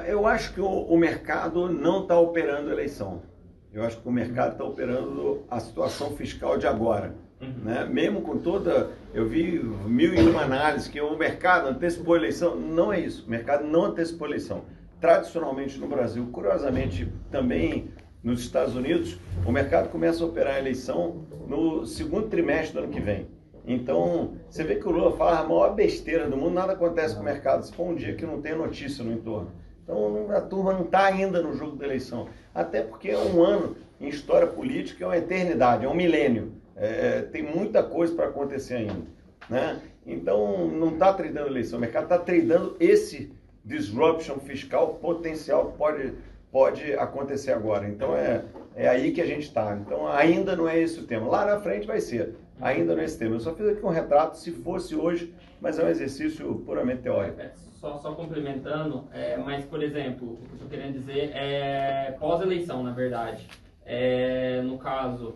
[0.08, 3.22] Eu acho que o, o mercado não está operando a eleição.
[3.72, 7.16] Eu acho que o mercado está operando a situação fiscal de agora.
[7.40, 7.54] Uhum.
[7.64, 7.86] Né?
[7.86, 8.92] Mesmo com toda.
[9.14, 12.56] Eu vi mil e uma análises que o mercado antecipou a eleição.
[12.56, 13.26] Não é isso.
[13.26, 14.64] O mercado não antecipou a eleição.
[15.00, 17.90] Tradicionalmente no Brasil, curiosamente também
[18.22, 22.92] nos Estados Unidos, o mercado começa a operar a eleição no segundo trimestre do ano
[22.92, 23.28] que vem.
[23.66, 27.22] Então, você vê que o Lula fala a maior besteira do mundo, nada acontece com
[27.22, 27.64] o mercado.
[27.64, 29.52] Se for um dia que não tem notícia no entorno.
[29.90, 32.30] Então, a turma não está ainda no jogo da eleição.
[32.54, 36.52] Até porque é um ano em história política, é uma eternidade, é um milênio.
[36.76, 39.08] É, tem muita coisa para acontecer ainda.
[39.50, 39.82] Né?
[40.06, 41.80] Então, não está tradando eleição.
[41.80, 43.32] O mercado está tradando esse
[43.66, 46.14] disruption fiscal potencial que pode
[46.52, 47.88] pode acontecer agora.
[47.88, 48.44] Então é,
[48.76, 49.78] é aí que a gente está.
[49.80, 51.28] Então ainda não é esse o tema.
[51.28, 52.36] Lá na frente vai ser.
[52.60, 53.36] Ainda não é esse tema.
[53.36, 57.40] Eu só fiz aqui um retrato, se fosse hoje, mas é um exercício puramente teórico.
[57.80, 62.84] Só, só complementando, é, mas por exemplo, o que eu estou querendo dizer é pós-eleição,
[62.84, 63.48] na verdade.
[63.86, 65.36] É, no caso,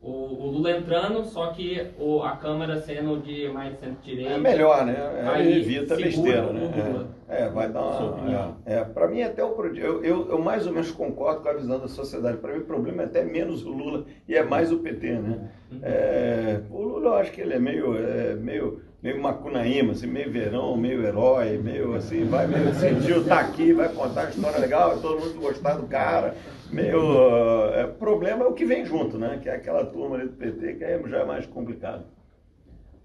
[0.00, 4.32] o, o, Lula entrando, só que o, a Câmara sendo de mais centro-direita.
[4.32, 4.94] É melhor, né?
[4.94, 7.06] É, aí evita besteira, né?
[7.28, 8.56] É, é, vai dar uma.
[8.64, 9.54] É, é para mim, até o.
[9.74, 12.38] Eu, eu, eu, mais ou menos concordo com a visão da sociedade.
[12.38, 15.50] Para mim, o problema é até menos o Lula e é mais o PT, né?
[15.70, 15.80] Uhum.
[15.82, 17.98] É, o Lula, eu acho que ele é meio.
[17.98, 23.38] É, meio meio macunaíma, assim, meio verão, meio herói, meio assim, vai meio sentiu, tá
[23.38, 26.34] aqui, vai contar uma história legal, todo mundo gostar do cara
[26.70, 26.98] meio.
[26.98, 29.38] Uh, problema é o que vem junto, né?
[29.40, 32.04] Que é aquela turma ali do PT que aí já é mais complicado.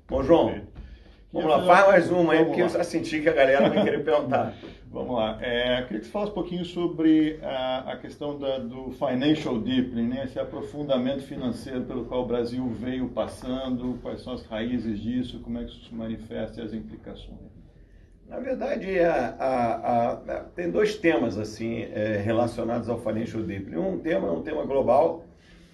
[0.08, 0.62] Bom, João,
[1.32, 4.04] vamos lá, faz mais uma aí, porque eu já senti que a galera vai querer
[4.04, 4.54] perguntar.
[4.92, 5.38] Vamos lá.
[5.42, 10.10] É, queria que você falasse um pouquinho sobre a, a questão da, do financial deepening,
[10.10, 10.26] né?
[10.26, 15.60] esse aprofundamento financeiro pelo qual o Brasil veio passando, quais são as raízes disso, como
[15.60, 17.40] é que isso se manifesta e as implicações.
[18.28, 23.78] Na verdade, a, a, a, tem dois temas assim é, relacionados ao financial deepening.
[23.78, 25.24] Um tema é um tema global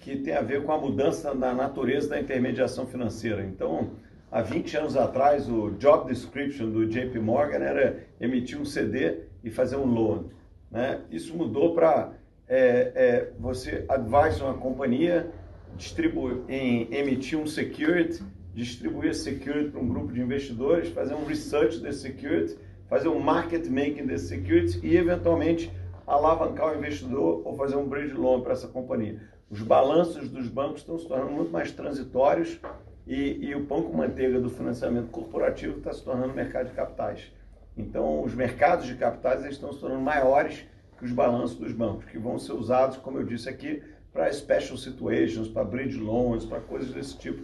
[0.00, 3.44] que tem a ver com a mudança na natureza da intermediação financeira.
[3.44, 3.90] Então,
[4.30, 9.50] há 20 anos atrás, o job description do JP Morgan era emitir um CD e
[9.50, 10.24] fazer um loan.
[10.70, 11.00] Né?
[11.10, 12.12] Isso mudou para
[12.46, 15.30] é, é, você advise uma companhia
[15.76, 18.22] distribui, em emitir um security
[18.58, 23.66] distribuir security para um grupo de investidores, fazer um research desse security, fazer um market
[23.68, 25.70] making desse security e, eventualmente,
[26.04, 29.20] alavancar o investidor ou fazer um bridge loan para essa companhia.
[29.48, 32.60] Os balanços dos bancos estão se tornando muito mais transitórios
[33.08, 37.32] e, e o pão com manteiga do financiamento corporativo está se tornando mercado de capitais.
[37.76, 40.66] Então, os mercados de capitais estão se tornando maiores
[40.98, 44.76] que os balanços dos bancos, que vão ser usados, como eu disse aqui, para special
[44.76, 47.42] situations, para bridge loans, para coisas desse tipo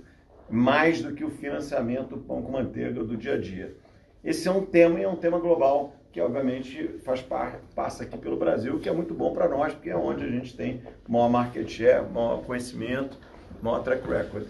[0.49, 3.75] mais do que o financiamento pão com manteiga do dia a dia.
[4.23, 8.17] Esse é um tema e é um tema global que obviamente faz parte, passa aqui
[8.17, 11.29] pelo Brasil, que é muito bom para nós, porque é onde a gente tem maior
[11.29, 13.19] market share, maior conhecimento,
[13.61, 14.47] maior track record.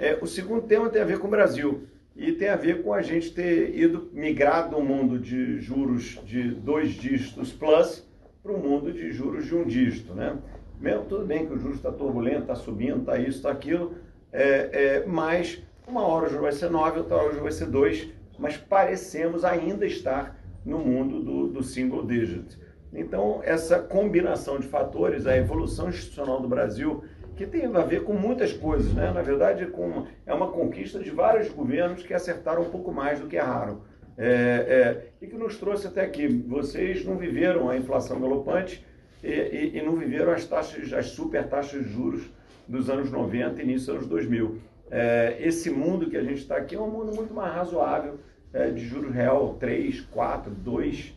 [0.00, 1.82] É, o segundo tema tem a ver com o Brasil
[2.16, 6.52] e tem a ver com a gente ter ido migrar do mundo de juros de
[6.52, 8.08] dois dígitos plus
[8.42, 10.38] para o mundo de juros de um dígito, né?
[10.80, 13.94] Mesmo tudo bem que o juros está turbulento, está subindo, está isso, está aquilo,
[14.32, 17.52] é, é, mas uma hora o juro vai ser 9, outra hora o juro vai
[17.52, 18.08] ser 2,
[18.38, 22.58] mas parecemos ainda estar no mundo do, do single digit.
[22.90, 27.04] Então, essa combinação de fatores, a evolução institucional do Brasil,
[27.36, 29.10] que tem a ver com muitas coisas, né?
[29.12, 33.26] na verdade com, é uma conquista de vários governos que acertaram um pouco mais do
[33.26, 33.82] que erraram.
[34.18, 36.28] É, é, e que nos trouxe até aqui.
[36.28, 38.84] Vocês não viveram a inflação galopante
[39.24, 42.22] e, e, e não viveram as taxas, as super taxas de juros
[42.68, 44.58] dos anos 90 e início dos anos 2000.
[44.90, 48.18] É, esse mundo que a gente está aqui é um mundo muito mais razoável,
[48.52, 51.14] é, de juros real 3, 4, 2,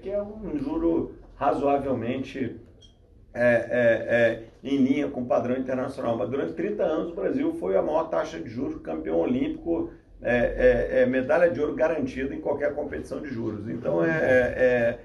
[0.00, 2.56] que é um juro razoavelmente
[3.34, 6.16] é, é, é, em linha com o padrão internacional.
[6.16, 9.90] Mas durante 30 anos o Brasil foi a maior taxa de juros, campeão olímpico,
[10.22, 13.68] é, é, medalha de ouro garantida em qualquer competição de juros.
[13.68, 14.98] Então é,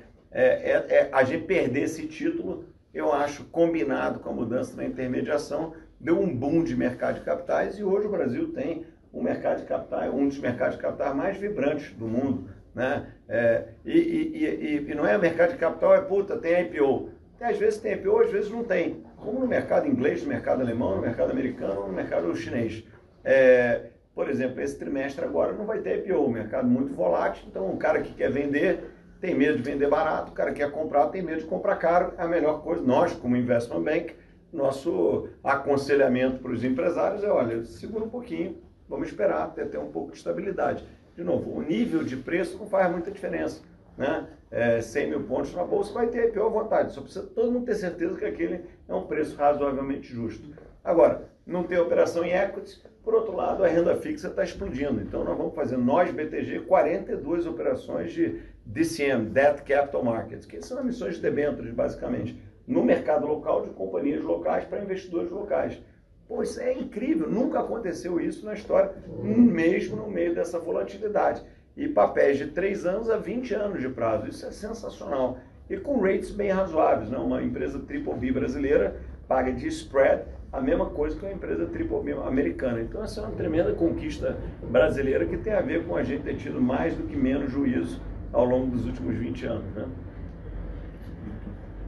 [1.11, 6.33] a gente perder esse título, eu acho, combinado com a mudança na intermediação, deu um
[6.33, 10.27] boom de mercado de capitais e hoje o Brasil tem um mercado de capitais, um
[10.27, 12.49] dos mercados de capitais mais vibrantes do mundo.
[12.73, 13.07] Né?
[13.27, 17.09] É, e, e, e, e, não é mercado de capital, é puta, tem IPO.
[17.41, 19.03] Às vezes tem IPO, às vezes não tem.
[19.21, 22.83] Como no mercado inglês, no mercado alemão, no mercado americano, no mercado chinês.
[23.23, 27.69] É, por exemplo, esse trimestre agora não vai ter IPO, o mercado muito volátil, então
[27.69, 31.07] o cara que quer vender tem medo de vender barato, o cara que quer comprar
[31.07, 32.13] tem medo de comprar caro.
[32.17, 34.15] A melhor coisa, nós como investment bank,
[34.51, 39.91] nosso aconselhamento para os empresários é, olha, segura um pouquinho, vamos esperar até ter um
[39.91, 40.85] pouco de estabilidade.
[41.15, 43.61] De novo, o nível de preço não faz muita diferença.
[43.97, 44.27] Né?
[44.49, 46.93] É, 100 mil pontos na bolsa, vai ter IPO à vontade.
[46.93, 50.49] Só precisa todo mundo ter certeza que aquele é um preço razoavelmente justo.
[50.83, 55.01] Agora, não tem operação em equities, por outro lado, a renda fixa está explodindo.
[55.01, 60.79] Então, nós vamos fazer, nós, BTG, 42 operações de DCM, Debt Capital Markets, que são
[60.79, 65.81] emissões de debêntures, basicamente, no mercado local de companhias locais para investidores locais.
[66.27, 71.43] Pô, isso é incrível, nunca aconteceu isso na história, mesmo no meio dessa volatilidade.
[71.75, 75.39] E papéis de 3 anos a 20 anos de prazo, isso é sensacional.
[75.69, 77.17] E com rates bem razoáveis, né?
[77.17, 78.95] uma empresa triple B brasileira
[79.27, 82.81] paga de spread a mesma coisa que uma empresa triple B americana.
[82.81, 86.35] Então essa é uma tremenda conquista brasileira que tem a ver com a gente ter
[86.35, 88.01] tido mais do que menos juízo
[88.33, 89.75] ao longo dos últimos 20 anos.
[89.75, 89.85] Né?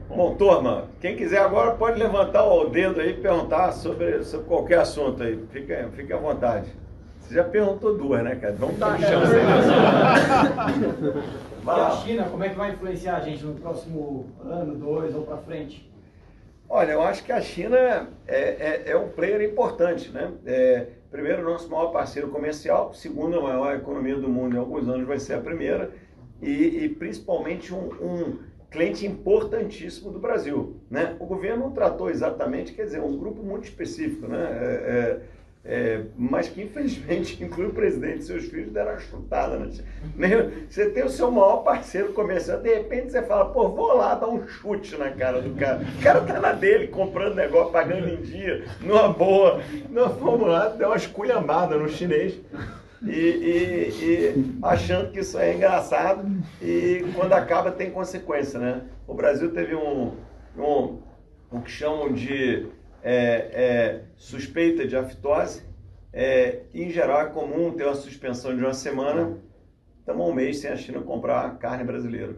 [0.08, 4.78] Bom, turma, quem quiser agora pode levantar o dedo aí e perguntar sobre, sobre qualquer
[4.80, 5.42] assunto aí.
[5.50, 6.70] Fique, fique à vontade.
[7.18, 8.54] Você já perguntou duas, né, cara?
[8.58, 9.42] Vamos dar uma chance aí.
[11.64, 15.22] e a China, como é que vai influenciar a gente no próximo ano, dois ou
[15.22, 15.90] para frente?
[16.68, 20.32] Olha, eu acho que a China é, é, é um player importante, né?
[20.46, 25.06] É, primeiro, nosso maior parceiro comercial, segundo, a maior economia do mundo em alguns anos
[25.06, 25.90] vai ser a primeira,
[26.40, 28.38] e, e principalmente um, um
[28.70, 30.76] cliente importantíssimo do Brasil.
[30.90, 31.14] Né?
[31.20, 35.20] O governo não tratou exatamente, quer dizer, um grupo muito específico, né?
[35.64, 39.58] É, mas que infelizmente inclui o presidente e seus filhos deram uma chutada.
[40.16, 40.50] Né?
[40.68, 44.28] Você tem o seu maior parceiro comercial, de repente você fala, pô, vou lá dar
[44.28, 45.80] um chute na cara do cara.
[45.98, 49.60] O cara tá na dele, comprando negócio, pagando em dia, numa boa.
[49.88, 52.40] Nós fomos lá, deu uma esculhambada no chinês.
[53.04, 56.24] E, e, e, achando que isso é engraçado
[56.60, 58.82] e quando acaba tem consequência, né?
[59.08, 60.12] O Brasil teve um,
[60.56, 60.98] um
[61.50, 62.68] o que chamam de
[63.02, 65.62] é, é, suspeita de afitose.
[66.12, 69.38] É, em geral é comum ter uma suspensão de uma semana,
[69.98, 72.36] estamos um mês sem a China comprar carne brasileira.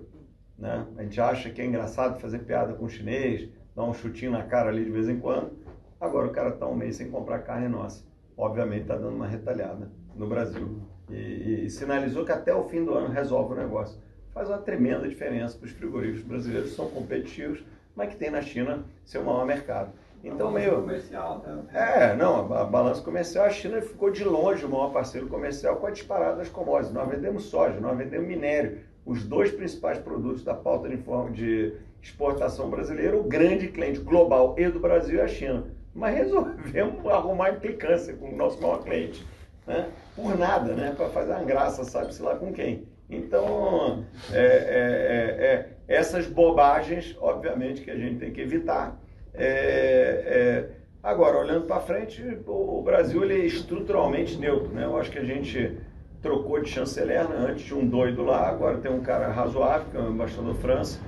[0.59, 0.87] Né?
[0.97, 4.45] A gente acha que é engraçado fazer piada com o chinês, dar um chutinho na
[4.45, 5.53] cara ali de vez em quando.
[6.01, 8.05] Agora o cara está um mês sem comprar carne nossa.
[8.37, 10.81] Obviamente está dando uma retalhada no Brasil.
[11.11, 14.01] E, e, e, sinalizou que até o fim do ano resolve o negócio.
[14.33, 17.63] Faz uma tremenda diferença para os frigoríficos brasileiros, que são competitivos,
[17.95, 19.93] mas que tem na China seu maior mercado.
[20.25, 20.77] Então, meio.
[20.77, 21.63] comercial, né?
[21.75, 25.77] É, não, a, a balança comercial, a China ficou de longe o maior parceiro comercial
[25.77, 26.95] com a disparada das commodities.
[26.95, 30.97] Nós vendemos soja, nós vendemos minério, os dois principais produtos da pauta de,
[31.33, 35.65] de exportação brasileira, o grande cliente global e do Brasil é a China.
[35.95, 39.25] Mas resolvemos arrumar implicância com o nosso maior cliente.
[39.67, 39.89] Né?
[40.17, 40.95] Por nada, né?
[40.97, 42.87] Para fazer uma graça, sabe-se lá com quem.
[43.09, 48.99] Então, é, é, é, é, essas bobagens, obviamente, que a gente tem que evitar.
[49.35, 50.71] É, é,
[51.03, 54.73] agora, olhando para frente, o Brasil ele é estruturalmente neutro.
[54.73, 54.85] Né?
[54.85, 55.77] Eu acho que a gente
[56.23, 57.47] trocou de chanceler, né?
[57.51, 60.99] antes tinha um doido lá, agora tem um cara razoável, que é o embaixador França,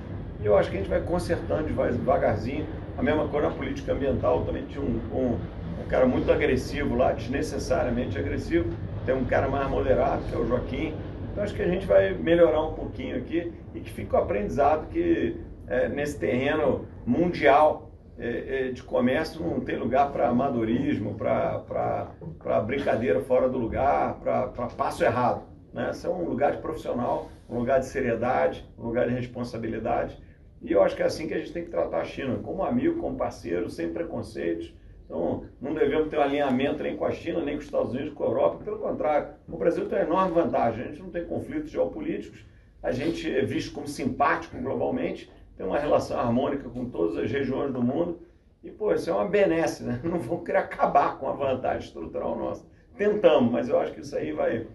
[0.41, 2.67] e eu acho que a gente vai consertando devagarzinho.
[2.97, 5.39] A mesma coisa na política ambiental, também tinha um, um,
[5.83, 8.69] um cara muito agressivo lá, desnecessariamente agressivo,
[9.05, 10.93] tem um cara mais moderado, que é o Joaquim.
[11.31, 14.87] Então acho que a gente vai melhorar um pouquinho aqui e que fica o aprendizado
[14.89, 15.37] que
[15.67, 17.86] é, nesse terreno mundial
[18.19, 24.47] é, é, de comércio não tem lugar para amadorismo, para brincadeira fora do lugar, para
[24.75, 25.43] passo errado.
[25.73, 25.91] Né?
[25.91, 30.17] Isso é um lugar de profissional, um lugar de seriedade, um lugar de responsabilidade.
[30.61, 32.63] E eu acho que é assim que a gente tem que tratar a China, como
[32.63, 34.73] amigo, como parceiro, sem preconceitos.
[35.05, 38.13] Então, não devemos ter um alinhamento nem com a China, nem com os Estados Unidos,
[38.13, 38.63] com a Europa.
[38.63, 40.83] Pelo contrário, o Brasil tem uma enorme vantagem.
[40.83, 42.43] A gente não tem conflitos geopolíticos,
[42.81, 47.73] a gente é visto como simpático globalmente, tem uma relação harmônica com todas as regiões
[47.73, 48.19] do mundo.
[48.63, 49.99] E, pô, isso é uma benesse, né?
[50.03, 52.63] Não vão querer acabar com a vantagem estrutural nossa.
[52.95, 54.67] Tentamos, mas eu acho que isso aí vai,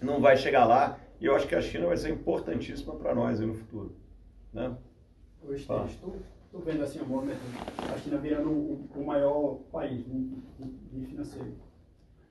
[0.00, 0.98] não vai chegar lá.
[1.20, 3.96] E eu acho que a China vai ser importantíssima para nós no futuro.
[4.52, 4.76] Né?
[5.42, 11.54] Hoje, estou vendo assim, a China virando o, o maior país de financeiro.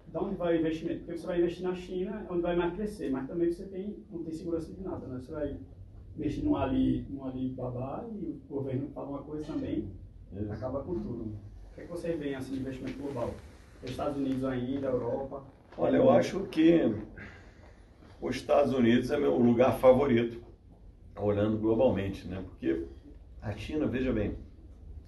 [0.08, 1.00] Da onde vai o investimento?
[1.00, 4.04] Porque você vai investir na China, é onde vai mais crescer, mas também você tem,
[4.12, 5.20] não tem segurança de nada, né?
[5.20, 5.58] Você vai
[6.18, 9.90] investir num ali, num ali babá e o governo fala uma coisa também,
[10.34, 10.52] Isso.
[10.52, 11.24] acaba com tudo.
[11.24, 13.34] O que, é que você vê assim, de investimento global?
[13.84, 15.44] Os Estados Unidos ainda, Europa?
[15.78, 16.94] Olha, eu acho que
[18.22, 20.44] os Estados Unidos é meu lugar favorito,
[21.16, 22.44] olhando globalmente, né?
[22.48, 22.86] Porque
[23.42, 24.36] a China, veja bem,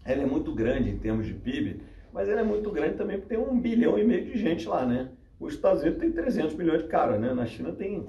[0.03, 3.35] ela é muito grande em termos de PIB, mas ela é muito grande também porque
[3.35, 5.09] tem um bilhão e meio de gente lá, né?
[5.39, 7.33] Os Estados Unidos tem 300 milhões de caras, né?
[7.33, 8.07] Na China tem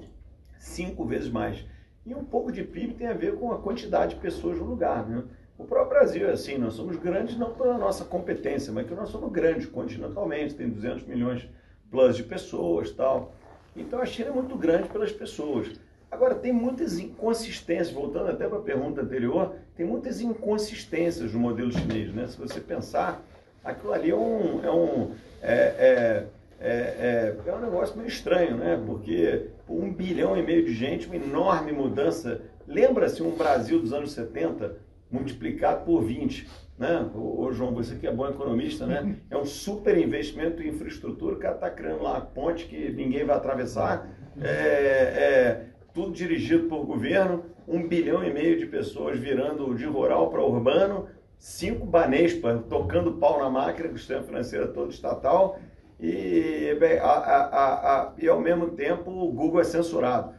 [0.57, 1.65] cinco vezes mais.
[2.05, 5.07] E um pouco de PIB tem a ver com a quantidade de pessoas no lugar,
[5.07, 5.23] né?
[5.57, 9.09] O próprio Brasil é assim, nós somos grandes não pela nossa competência, mas que nós
[9.09, 11.47] somos grandes continentalmente, tem 200 milhões
[11.89, 13.33] plus de pessoas tal.
[13.75, 15.79] Então a China é muito grande pelas pessoas.
[16.11, 21.71] Agora, tem muitas inconsistências, voltando até para a pergunta anterior, tem muitas inconsistências no modelo
[21.71, 22.13] chinês.
[22.13, 22.27] Né?
[22.27, 23.21] Se você pensar,
[23.63, 26.25] aquilo ali é um, é um, é, é,
[26.59, 28.81] é, é, é um negócio meio estranho, né?
[28.85, 32.41] porque um bilhão e meio de gente, uma enorme mudança.
[32.67, 34.77] Lembra-se um Brasil dos anos 70
[35.09, 36.47] multiplicado por 20?
[36.77, 37.09] Né?
[37.15, 39.17] Ô, João, você que é bom economista, né?
[39.31, 43.25] É um super investimento em infraestrutura, o cara está criando lá a ponte que ninguém
[43.25, 44.09] vai atravessar.
[44.41, 50.29] É, é, tudo dirigido por governo, um bilhão e meio de pessoas virando de rural
[50.29, 55.57] para urbano, cinco Banespa tocando pau na máquina, o sistema financeiro é todo estatal,
[55.99, 60.33] e, bem, a, a, a, e ao mesmo tempo o Google é censurado.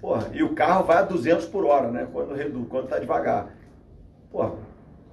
[0.00, 2.08] Porra, e o carro vai a 200 por hora, né?
[2.12, 3.54] Quando reduz, quando está devagar.
[4.30, 4.54] Porra,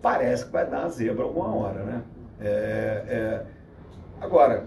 [0.02, 2.02] parece que vai dar uma zebra alguma hora, né?
[2.42, 3.46] É, é...
[4.20, 4.66] Agora,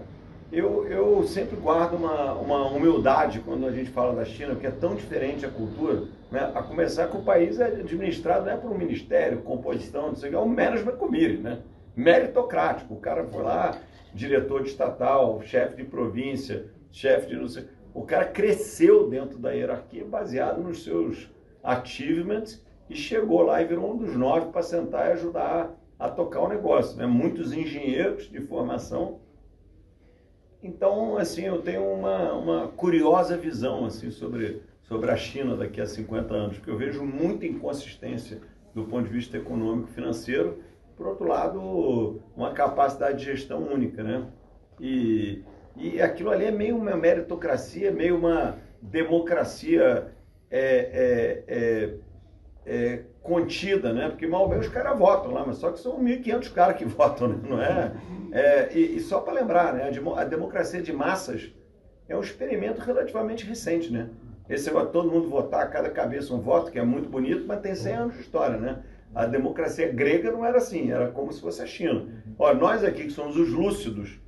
[0.53, 4.71] eu, eu sempre guardo uma, uma humildade quando a gente fala da China, porque é
[4.71, 6.51] tão diferente a cultura, né?
[6.53, 10.29] a começar que o país é administrado não é por um ministério, composição, não sei
[10.29, 11.57] o que, é um management committee, né?
[11.95, 12.93] meritocrático.
[12.93, 13.75] O cara foi lá,
[14.13, 17.65] diretor de estatal, chefe de província, chefe de não sei...
[17.93, 21.29] O cara cresceu dentro da hierarquia baseado nos seus
[21.63, 26.41] achievements e chegou lá e virou um dos nove para sentar e ajudar a tocar
[26.41, 26.97] o negócio.
[26.97, 27.05] Né?
[27.05, 29.19] Muitos engenheiros de formação
[30.63, 35.85] então, assim, eu tenho uma, uma curiosa visão assim sobre, sobre a China daqui a
[35.85, 38.39] 50 anos, porque eu vejo muita inconsistência
[38.73, 40.63] do ponto de vista econômico financeiro,
[40.95, 44.25] por outro lado, uma capacidade de gestão única, né?
[44.79, 45.43] E,
[45.75, 50.13] e aquilo ali é meio uma meritocracia, meio uma democracia
[50.51, 51.93] é, é, é,
[52.65, 54.09] é contida, né?
[54.09, 57.29] Porque mal bem os caras votam lá, mas só que são 1.500 caras que votam,
[57.29, 57.39] né?
[57.43, 57.91] não é?
[58.31, 59.89] é e, e, só para lembrar, né?
[60.17, 61.51] A, democracia de massas
[62.07, 64.09] é um experimento relativamente recente, né?
[64.49, 67.73] Esse vai todo mundo votar, cada cabeça um voto, que é muito bonito, mas tem
[67.73, 68.83] 100 anos de história, né?
[69.13, 72.05] A democracia grega não era assim, era como se fosse a China.
[72.37, 74.19] Olha, nós aqui que somos os lúcidos,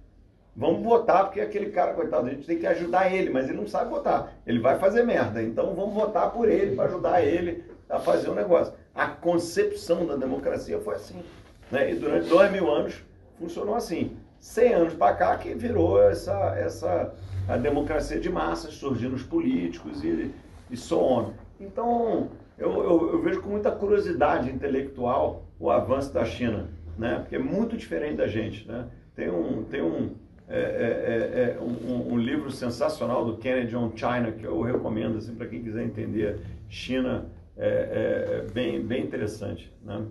[0.56, 3.67] vamos votar porque aquele cara, coitado, a gente tem que ajudar ele, mas ele não
[3.67, 4.34] sabe votar.
[4.45, 8.32] Ele vai fazer merda, então vamos votar por ele para ajudar ele a fazer o
[8.32, 8.74] um negócio.
[8.93, 11.24] A concepção da democracia foi assim.
[11.71, 11.91] Né?
[11.91, 13.04] E durante dois mil anos
[13.39, 14.17] funcionou assim.
[14.39, 17.13] Cem anos para cá que virou essa, essa
[17.48, 20.32] a democracia de massas, surgindo os políticos e,
[20.69, 21.34] e so on.
[21.60, 27.20] Então, eu, eu, eu, vejo com muita curiosidade intelectual o avanço da China, né?
[27.20, 28.68] porque é muito diferente da gente.
[28.68, 28.88] Né?
[29.13, 30.15] Tem um, tem um,
[30.48, 35.18] é, é, é, é um, um, livro sensacional do Kennedy on China que eu recomendo
[35.18, 36.39] assim, para quem quiser entender
[36.70, 37.26] China
[37.58, 39.73] é, é, é, bem, bem interessante.
[39.84, 40.06] Né?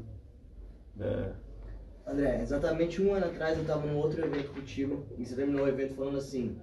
[2.06, 5.68] André, exatamente um ano atrás eu estava num outro evento contigo e você terminou o
[5.68, 6.58] evento falando assim: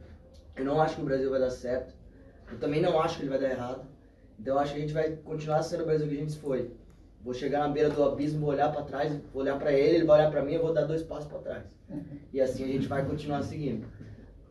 [0.56, 1.96] eu não acho que o Brasil vai dar certo,
[2.52, 3.86] eu também não acho que ele vai dar errado,
[4.42, 6.72] então acho que a gente vai continuar sendo o Brasil que a gente foi.
[7.24, 10.06] Vou chegar na beira do abismo, vou olhar para trás, vou olhar para ele, ele
[10.06, 11.64] vai olhar para mim, eu vou dar dois passos para trás.
[12.34, 13.86] E assim a gente vai continuar seguindo.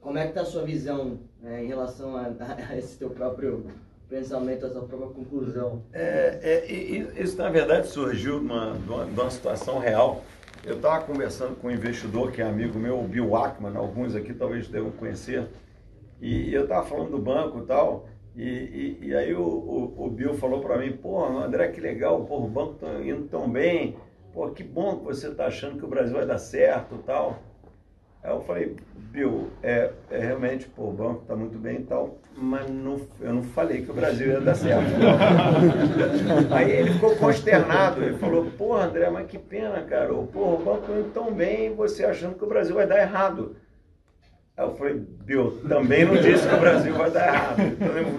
[0.01, 2.30] Como é que está a sua visão é, em relação a,
[2.70, 3.66] a esse teu próprio
[4.09, 5.82] pensamento, a sua própria conclusão.
[5.93, 10.24] É, é, isso, na verdade, surgiu de uma, de uma situação real.
[10.64, 14.34] Eu estava conversando com um investidor que é amigo meu, o Bill Ackman, alguns aqui
[14.34, 15.49] talvez devam conhecer.
[16.20, 20.10] E eu estava falando do banco e tal, e, e, e aí o, o, o,
[20.10, 23.96] Bill falou para mim, pô, André, que legal, pô, o banco está indo tão bem,
[24.32, 27.38] pô, que bom que você está achando que o Brasil vai dar certo e tal.
[28.22, 32.18] Aí eu falei, Bill, é, é realmente, pô, o banco está muito bem e tal,
[32.36, 34.90] mas não, eu não falei que o Brasil ia dar certo.
[36.54, 40.82] Aí ele ficou consternado, ele falou, pô, André, mas que pena, cara, pô, o banco
[40.82, 43.56] está indo tão bem e você achando que o Brasil vai dar errado.
[44.61, 47.56] Aí eu falei, Bill, também não disse que o Brasil vai dar errado.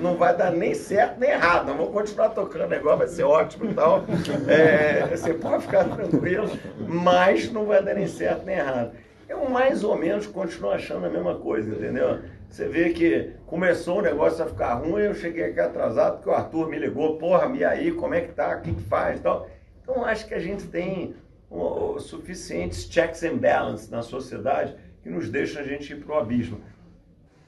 [0.02, 1.68] Não vai dar nem certo nem errado.
[1.68, 4.04] Não vou continuar tocando negócio, vai ser ótimo e tal.
[4.48, 6.50] É, você pode ficar tranquilo,
[6.88, 8.94] mas não vai dar nem certo nem errado.
[9.30, 12.22] Eu mais ou menos continuo achando a mesma coisa, entendeu?
[12.50, 16.34] Você vê que começou o negócio a ficar ruim, eu cheguei aqui atrasado, porque o
[16.34, 18.58] Arthur me ligou, porra, e aí, como é que tá?
[18.58, 19.48] O que, que faz e tal.
[19.84, 21.14] Então acho que a gente tem
[21.52, 26.16] o, o, suficientes checks and balances na sociedade que nos deixa a gente ir para
[26.16, 26.60] o abismo.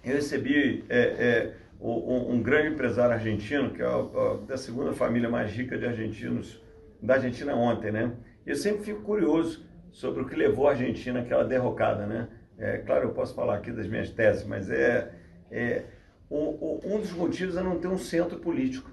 [0.03, 4.93] Eu recebi é, é, um, um, grande empresário argentino, que é a, a, da segunda
[4.93, 6.61] família mais rica de argentinos,
[7.01, 8.11] da Argentina ontem, né?
[8.45, 12.27] Eu sempre fico curioso sobre o que levou a Argentina àquela derrocada, né?
[12.57, 15.11] É, claro, eu posso falar aqui das minhas teses, mas é,
[15.51, 15.83] é
[16.29, 18.91] o, o, um dos motivos é não ter um centro político.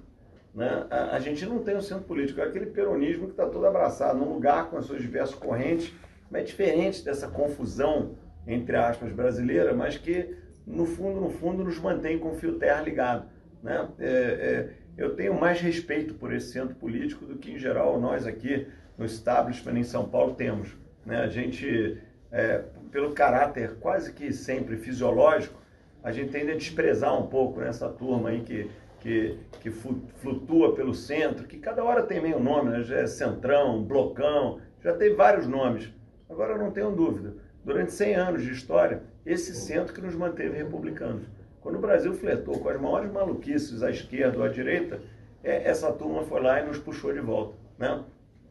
[0.54, 0.86] Né?
[0.90, 4.18] A, a gente não tem um centro político, é aquele peronismo que está todo abraçado
[4.18, 5.92] num lugar com as suas diversas correntes,
[6.30, 8.16] mas é diferente dessa confusão
[8.46, 10.36] entre aspas, brasileira, mas que,
[10.66, 13.28] no fundo, no fundo, nos mantém com o fio terra ligado.
[13.62, 13.88] Né?
[13.98, 18.26] É, é, eu tenho mais respeito por esse centro político do que, em geral, nós
[18.26, 18.66] aqui
[18.96, 20.76] no establishment em São Paulo temos.
[21.04, 21.20] Né?
[21.20, 21.98] A gente,
[22.30, 25.60] é, pelo caráter quase que sempre fisiológico,
[26.02, 28.70] a gente tende a desprezar um pouco nessa turma aí que,
[29.00, 32.82] que, que flutua pelo centro, que cada hora tem meio nome, né?
[32.82, 35.92] já é centrão, blocão, já tem vários nomes.
[36.28, 37.34] Agora eu não tenho dúvida
[37.64, 41.26] durante 100 anos de história, esse centro que nos manteve republicanos.
[41.60, 45.00] Quando o Brasil fletou com as maiores maluquices à esquerda ou à direita,
[45.44, 47.54] é, essa turma foi lá e nos puxou de volta.
[47.78, 48.02] Né?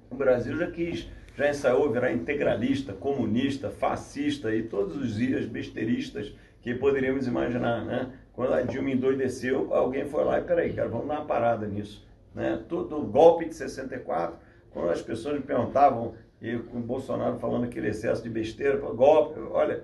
[0.10, 6.34] O Brasil já quis, já ensaiou virar integralista, comunista, fascista e todos os dias besteiristas
[6.62, 7.84] que poderíamos imaginar.
[7.84, 8.12] Né?
[8.34, 12.07] Quando a Dilma endoideceu, alguém foi lá e, peraí, cara, vamos dar uma parada nisso.
[12.34, 12.62] Né?
[12.70, 14.38] Todo golpe de 64,
[14.72, 19.40] quando as pessoas me perguntavam e com o Bolsonaro falando aquele excesso de besteira, golpe,
[19.52, 19.84] olha,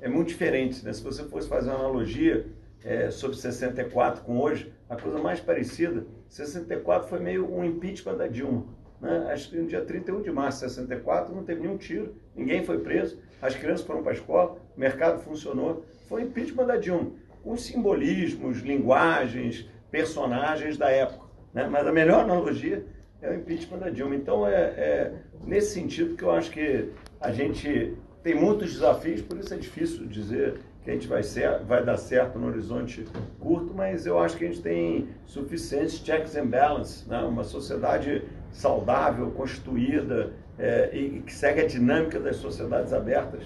[0.00, 0.84] é muito diferente.
[0.84, 0.92] Né?
[0.92, 2.46] Se você fosse fazer uma analogia
[2.84, 8.26] é, sobre 64 com hoje, a coisa mais parecida, 64 foi meio um impeachment da
[8.26, 8.66] Dilma.
[9.00, 9.28] Né?
[9.32, 12.78] Acho que no dia 31 de março de 64 não teve nenhum tiro, ninguém foi
[12.78, 15.84] preso, as crianças foram para a escola, o mercado funcionou.
[16.08, 21.24] Foi impeachment da Dilma, com simbolismos, linguagens, personagens da época.
[21.52, 21.66] Né?
[21.66, 22.84] Mas a melhor analogia
[23.22, 24.14] é o impeachment da Dilma.
[24.14, 25.12] Então, é, é
[25.46, 26.90] nesse sentido que eu acho que
[27.20, 31.60] a gente tem muitos desafios, por isso é difícil dizer que a gente vai, ser,
[31.60, 33.06] vai dar certo no horizonte
[33.40, 37.18] curto, mas eu acho que a gente tem suficientes checks and balances, né?
[37.20, 43.42] uma sociedade saudável, constituída é, e, que segue a dinâmica das sociedades abertas.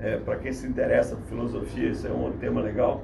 [0.00, 3.02] É, Para quem se interessa por filosofia, isso é um tema legal.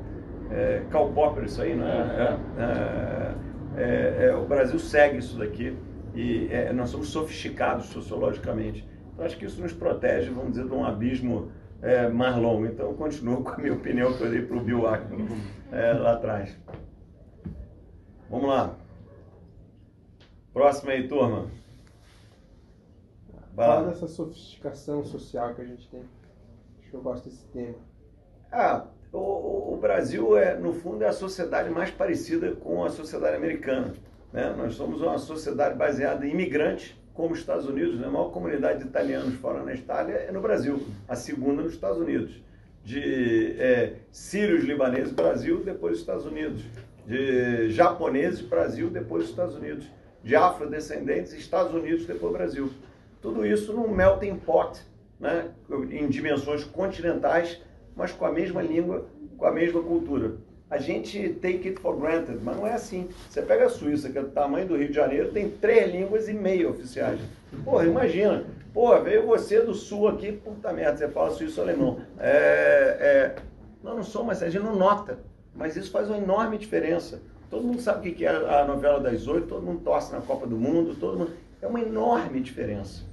[0.50, 2.38] É, Karl Popper, isso aí, né?
[2.58, 3.34] É,
[3.76, 5.76] é, é, o Brasil segue isso daqui
[6.14, 8.86] e é, nós somos sofisticados sociologicamente.
[9.12, 11.50] Então, acho que isso nos protege, vamos dizer, de um abismo
[11.80, 12.66] é, mais longo.
[12.66, 15.28] Então, eu continuo com a minha opinião que eu dei para o Bill Ackman
[15.70, 16.56] é, lá atrás.
[18.30, 18.74] Vamos lá.
[20.52, 21.50] Próxima aí, turma.
[23.54, 26.00] Vai Fala dessa sofisticação social que a gente tem.
[26.80, 27.74] Acho que eu gosto desse tema.
[28.50, 33.36] Ah, o, o Brasil, é, no fundo, é a sociedade mais parecida com a sociedade
[33.36, 33.94] americana.
[34.32, 34.54] Né?
[34.56, 38.06] Nós somos uma sociedade baseada em imigrantes, como os Estados Unidos, né?
[38.06, 41.98] a maior comunidade de italianos fora na Itália é no Brasil, a segunda nos Estados
[41.98, 42.40] Unidos.
[42.84, 46.62] De é, sírios libaneses, Brasil, depois os Estados Unidos.
[47.06, 49.86] De japoneses, Brasil, depois os Estados Unidos.
[50.24, 52.70] De afrodescendentes, Estados Unidos, depois Brasil.
[53.20, 54.80] Tudo isso num melting pot,
[55.20, 55.50] né?
[55.90, 57.60] em dimensões continentais,
[57.94, 59.06] mas com a mesma língua,
[59.36, 60.32] com a mesma cultura
[60.72, 63.10] a gente take it for granted, mas não é assim.
[63.28, 66.30] Você pega a Suíça, que é do tamanho do Rio de Janeiro, tem três línguas
[66.30, 67.20] e meia oficiais.
[67.62, 68.46] Porra, imagina.
[68.72, 72.00] Pô, veio você do sul aqui, puta merda, você fala suíço-alemão.
[72.18, 73.36] É, é...
[73.84, 75.18] Não, não sou, mas a gente não nota.
[75.54, 77.20] Mas isso faz uma enorme diferença.
[77.50, 80.46] Todo mundo sabe o que é a novela das oito, todo mundo torce na Copa
[80.46, 81.32] do Mundo, todo mundo...
[81.60, 83.04] É uma enorme diferença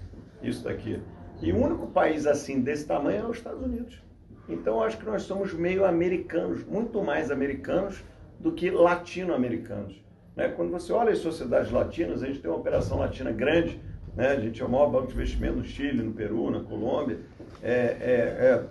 [0.41, 0.97] isso daqui.
[1.41, 4.01] E o único país assim desse tamanho é os Estados Unidos.
[4.49, 8.03] Então, acho que nós somos meio americanos, muito mais americanos
[8.39, 10.03] do que latino-americanos.
[10.35, 10.49] Né?
[10.49, 13.79] Quando você olha as sociedades latinas, a gente tem uma operação latina grande,
[14.15, 14.29] né?
[14.29, 17.19] a gente é o maior banco de investimento no Chile, no Peru, na Colômbia.
[17.61, 18.65] É, é,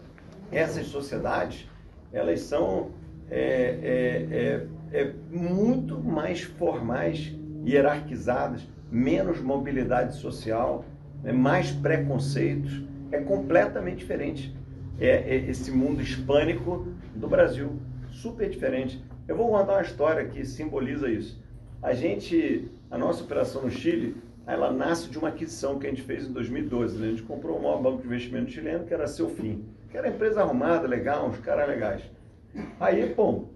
[0.51, 1.69] é, essas sociedades,
[2.13, 2.91] elas são
[3.31, 7.33] é, é, é, muito mais formais,
[7.65, 10.85] hierarquizadas, menos mobilidade social,
[11.23, 14.58] né, mais preconceitos, é completamente diferente.
[15.01, 17.73] É, é, esse mundo hispânico do Brasil,
[18.11, 19.03] super diferente.
[19.27, 21.41] Eu vou contar uma história que simboliza isso.
[21.83, 26.03] A gente, a nossa operação no Chile, ela nasce de uma aquisição que a gente
[26.03, 26.99] fez em 2012.
[26.99, 27.07] Né?
[27.07, 30.09] A gente comprou o maior banco de investimento chileno, que era seu fim, que era
[30.09, 32.03] empresa arrumada, legal, uns caras legais.
[32.81, 33.51] Aí, bom,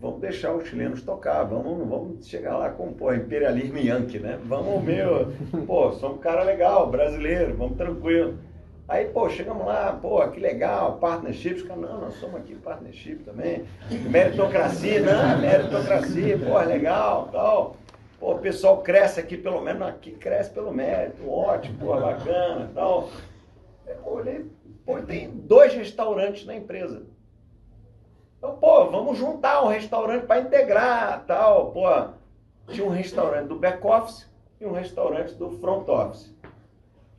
[0.00, 4.38] vamos deixar os chilenos tocar, vamos, vamos chegar lá com pô, imperialismo yankee, né?
[4.44, 5.32] Vamos meu,
[5.66, 8.38] pô, somos um cara legal, brasileiro, vamos tranquilo.
[8.90, 13.64] Aí, pô, chegamos lá, pô, que legal, partnership, não, nós somos aqui partnership também,
[14.10, 17.76] meritocracia, não, meritocracia, pô, legal, tal.
[18.18, 23.10] Pô, o pessoal cresce aqui, pelo menos aqui cresce pelo mérito, ótimo, pô, bacana, tal.
[23.86, 24.50] Eu olhei,
[24.84, 27.04] pô, tem dois restaurantes na empresa.
[28.38, 31.86] Então, pô, vamos juntar um restaurante para integrar, tal, pô.
[32.66, 34.28] Tinha um restaurante do back office
[34.60, 36.34] e um restaurante do front office.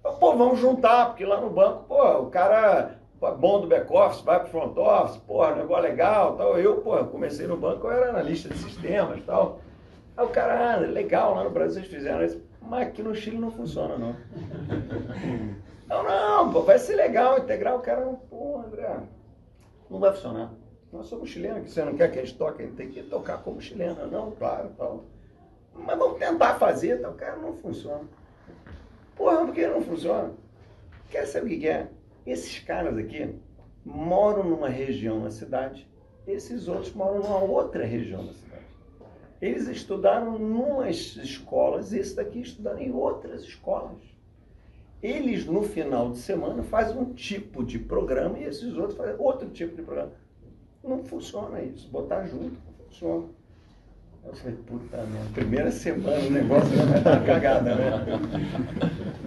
[0.01, 4.21] Pô, vamos juntar, porque lá no banco, pô, o cara é bom do back office,
[4.21, 6.57] vai pro front office, pô, negócio legal, tal.
[6.59, 9.59] Eu, pô, comecei no banco, eu era analista de sistemas, tal.
[10.17, 13.37] Aí o cara, ah, legal, lá no Brasil vocês fizeram isso, mas aqui no Chile
[13.37, 14.15] não funciona, não.
[15.87, 18.97] Não, não, pô, vai ser legal integrar o cara, pô, André,
[19.89, 20.51] não vai funcionar.
[20.91, 24.07] Nós somos chilenos, você não quer que a gente toque, tem que tocar como chileno.
[24.07, 25.05] Não, claro, tal.
[25.73, 27.13] Mas vamos tentar fazer, tal.
[27.13, 28.01] Cara, não funciona.
[29.21, 30.33] Porra, por que não funciona?
[31.11, 31.87] Quer saber o que é?
[32.25, 33.35] Esses caras aqui
[33.85, 35.87] moram numa região na cidade,
[36.25, 38.65] esses outros moram numa outra região da cidade.
[39.39, 44.01] Eles estudaram numas escolas, esses daqui estudaram em outras escolas.
[45.03, 49.47] Eles, no final de semana, fazem um tipo de programa e esses outros fazem outro
[49.51, 50.13] tipo de programa.
[50.83, 51.87] Não funciona isso.
[51.89, 53.27] Botar junto não funciona.
[54.25, 58.19] Eu falei, puta minha primeira semana o negócio já vai estar cagada, né?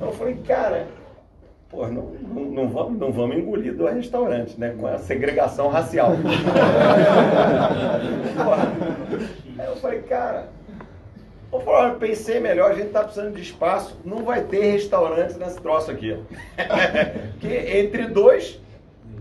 [0.01, 0.87] Eu falei, cara,
[1.69, 4.75] pô, não, não, não, vamos, não vamos engolir do restaurante, né?
[4.79, 6.13] Com a segregação racial.
[9.59, 10.49] Aí eu falei, cara,
[11.53, 11.61] eu
[11.99, 16.17] pensei melhor, a gente está precisando de espaço, não vai ter restaurante nesse troço aqui.
[17.39, 18.61] Porque entre dois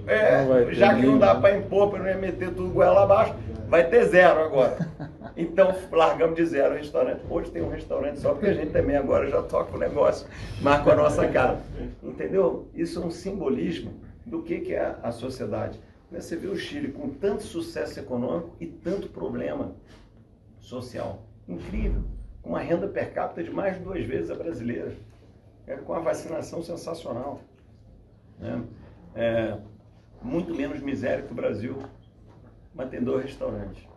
[0.07, 3.33] é, já que não dá para impor, para não ia meter tudo goela abaixo,
[3.67, 4.77] vai ter zero agora.
[5.35, 7.21] Então largamos de zero o restaurante.
[7.29, 10.27] Hoje tem um restaurante só porque a gente também agora já toca o negócio,
[10.61, 11.59] marca a nossa cara.
[12.03, 12.67] Entendeu?
[12.75, 13.93] Isso é um simbolismo
[14.25, 15.79] do que, que é a sociedade.
[16.11, 19.73] Você vê o Chile com tanto sucesso econômico e tanto problema
[20.59, 21.23] social.
[21.47, 22.03] Incrível.
[22.43, 24.95] Com uma renda per capita de mais de duas vezes a brasileira.
[25.65, 27.41] É, com a vacinação sensacional.
[28.39, 28.61] Né?
[29.15, 29.57] É,
[30.21, 31.77] muito menos miséria que o Brasil,
[32.75, 33.92] mas tem dois restaurantes.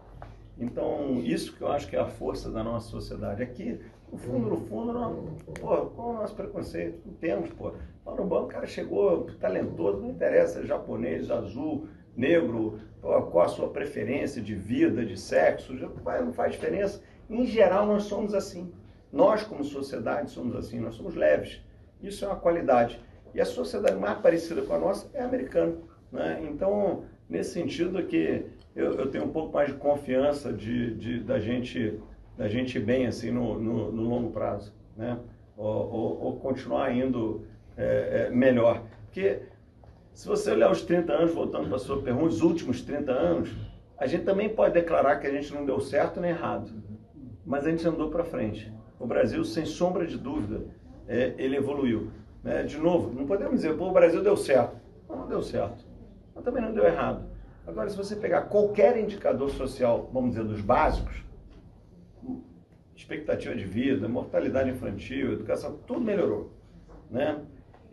[0.58, 3.42] Então, isso que eu acho que é a força da nossa sociedade.
[3.42, 3.78] Aqui,
[4.10, 7.02] no fundo, no fundo, não, pô, qual é o nosso preconceito?
[7.04, 7.72] Não temos, pô.
[8.04, 13.48] Lá no banco o cara chegou talentoso, não interessa, japonês, azul, negro, pô, qual a
[13.48, 15.88] sua preferência de vida, de sexo, já,
[16.20, 17.02] não faz diferença.
[17.28, 18.72] Em geral, nós somos assim.
[19.12, 21.60] Nós, como sociedade, somos assim, nós somos leves.
[22.02, 23.00] Isso é uma qualidade.
[23.34, 25.76] E a sociedade mais parecida com a nossa é a americana.
[26.10, 26.46] Né?
[26.50, 28.46] Então, nesse sentido que
[28.76, 31.98] eu, eu, tenho um pouco mais de confiança de, de, da, gente,
[32.36, 35.18] da gente bem assim no, no, no longo prazo, né?
[35.56, 37.44] ou, ou, ou continuar indo
[37.76, 38.82] é, é, melhor.
[39.06, 39.40] Porque
[40.12, 43.50] se você olhar os 30 anos, voltando para a sua pergunta, os últimos 30 anos,
[43.98, 46.70] a gente também pode declarar que a gente não deu certo nem errado,
[47.44, 48.70] mas a gente andou para frente.
[49.00, 50.64] O Brasil, sem sombra de dúvida,
[51.08, 52.10] é, ele evoluiu.
[52.44, 52.62] Né?
[52.62, 54.76] De novo, não podemos dizer, pô, o Brasil deu certo.
[55.08, 55.84] Não, não deu certo
[56.36, 57.24] mas também não deu errado.
[57.66, 61.24] Agora, se você pegar qualquer indicador social, vamos dizer, dos básicos,
[62.94, 66.52] expectativa de vida, mortalidade infantil, educação, tudo melhorou.
[67.10, 67.40] Né?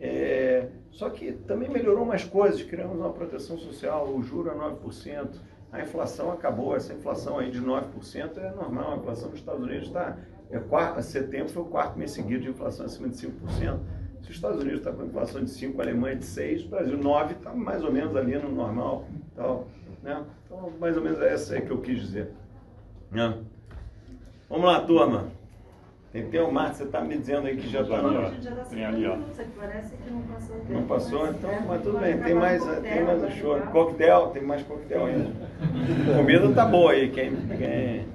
[0.00, 5.36] É, só que também melhorou mais coisas, criamos uma proteção social, o juro é 9%,
[5.72, 9.88] a inflação acabou, essa inflação aí de 9% é normal, a inflação nos Estados Unidos
[9.88, 10.16] está,
[10.50, 13.78] é, setembro foi o quarto mês seguido de inflação acima de 5%.
[14.24, 16.96] Se os Estados Unidos está com inflação de 5, a Alemanha de 6, o Brasil
[16.96, 19.06] 9, está mais ou menos ali no normal.
[19.36, 19.66] Tal,
[20.02, 20.22] né?
[20.46, 22.30] Então, mais ou menos é essa aí que eu quis dizer.
[23.10, 23.36] Né?
[24.48, 25.28] Vamos lá, turma.
[26.10, 28.30] Tem, tem o Marcos, você está me dizendo aí que já está ali, ó.
[28.70, 29.18] Tem ali, ó.
[30.70, 31.28] Não passou?
[31.28, 32.18] Então, mas tudo bem.
[32.18, 33.60] Tem mais, tem mais um show.
[33.72, 35.30] Coquetel, tem mais coquetel ainda.
[36.16, 38.06] Comida tá boa aí, quem, quem...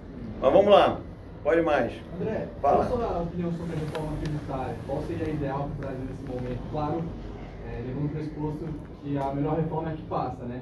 [0.41, 1.01] Mas vamos lá.
[1.49, 1.91] Pode mais.
[2.21, 2.85] André, Fala.
[2.85, 4.75] qual a sua opinião sobre a reforma tributária?
[4.85, 6.59] Qual seria ideal para o Brasil nesse momento?
[6.71, 7.03] Claro,
[7.65, 8.65] é, levando o pressuposto
[9.01, 10.61] que a melhor reforma é que passa, né?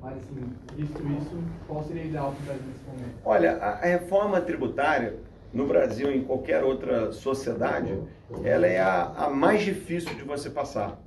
[0.00, 3.18] Mas, assim, visto isso, qual seria ideal para o Brasil nesse momento?
[3.22, 5.14] Olha, a, a reforma tributária
[5.52, 7.94] no Brasil e em qualquer outra sociedade,
[8.42, 10.98] ela é a, a mais difícil de você passar.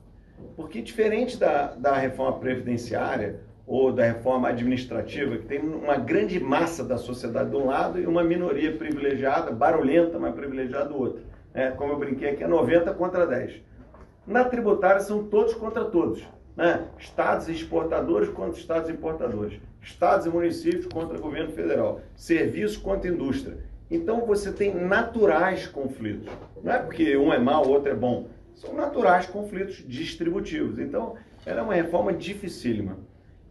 [0.55, 6.85] Porque diferente da, da reforma previdenciária ou da reforma administrativa, que tem uma grande massa
[6.85, 11.21] da sociedade de um lado e uma minoria privilegiada, barulhenta, mas privilegiada do outro.
[11.53, 13.61] É, como eu brinquei aqui, é 90 contra 10.
[14.25, 16.23] Na tributária são todos contra todos.
[16.55, 16.85] Né?
[16.97, 19.59] Estados exportadores contra estados importadores.
[19.81, 22.01] Estados e municípios contra governo federal.
[22.15, 23.57] Serviço contra indústria.
[23.91, 26.31] Então você tem naturais conflitos.
[26.63, 28.27] Não é porque um é mau, o outro é bom.
[28.55, 30.79] São naturais conflitos distributivos.
[30.79, 31.15] Então,
[31.45, 32.97] era uma reforma dificílima.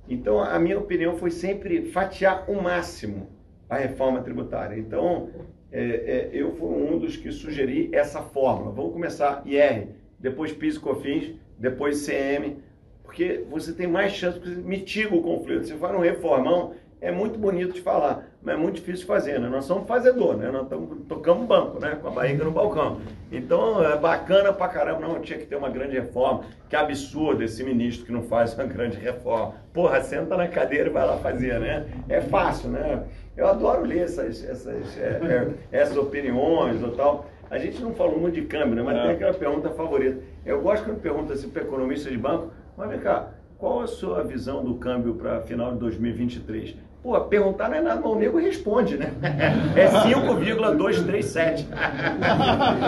[0.09, 3.29] Então, a minha opinião foi sempre fatiar o máximo
[3.69, 4.79] a reforma tributária.
[4.79, 5.31] Então,
[5.73, 8.71] é, é, eu fui um dos que sugeri essa fórmula.
[8.71, 9.89] Vamos começar IR,
[10.19, 12.59] depois PIS e COFINS, depois CM,
[13.03, 15.67] porque você tem mais chance, porque mitiga o conflito.
[15.67, 19.39] Se for um reformão, é muito bonito de falar, mas é muito difícil de fazer,
[19.39, 19.49] né?
[19.49, 20.51] Nós somos fazedor, né?
[20.51, 21.99] Nós estamos tocando banco, né?
[22.01, 23.01] Com a barriga no balcão.
[23.31, 25.01] Então, é bacana pra caramba.
[25.01, 26.45] Não, tinha que ter uma grande reforma.
[26.69, 29.55] Que absurdo esse ministro que não faz uma grande reforma.
[29.75, 31.87] Porra, senta na cadeira e vai lá fazer, né?
[32.09, 33.05] É fácil, né?
[33.37, 37.27] Eu adoro ler essas, essas, é, é, essas opiniões ou tal.
[37.51, 38.83] A gente não falou muito de câmbio, né?
[38.83, 39.03] Mas é.
[39.03, 40.19] tem aquela pergunta favorita.
[40.45, 44.23] Eu gosto quando pergunta assim para economista de banco, mas vem cá, qual a sua
[44.23, 46.75] visão do câmbio para final de 2023?
[47.03, 49.13] Pô, perguntar não é nada, o nego responde, né?
[49.77, 51.69] É 5,237.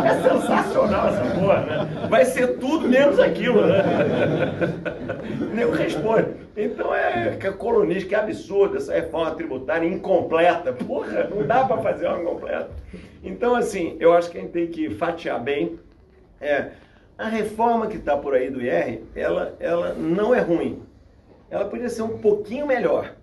[0.05, 2.09] É sensacional essa porra, né?
[2.11, 3.83] Vai ser tudo menos aquilo, né?
[5.41, 6.31] O nego responde.
[6.57, 10.73] Então é que é é absurdo essa reforma tributária incompleta.
[10.73, 12.71] Porra, não dá para fazer uma incompleta.
[13.23, 15.79] Então, assim, eu acho que a gente tem que fatiar bem.
[16.41, 16.71] É,
[17.19, 20.83] a reforma que está por aí do IR, ela, ela não é ruim.
[21.51, 23.19] Ela podia ser um pouquinho melhor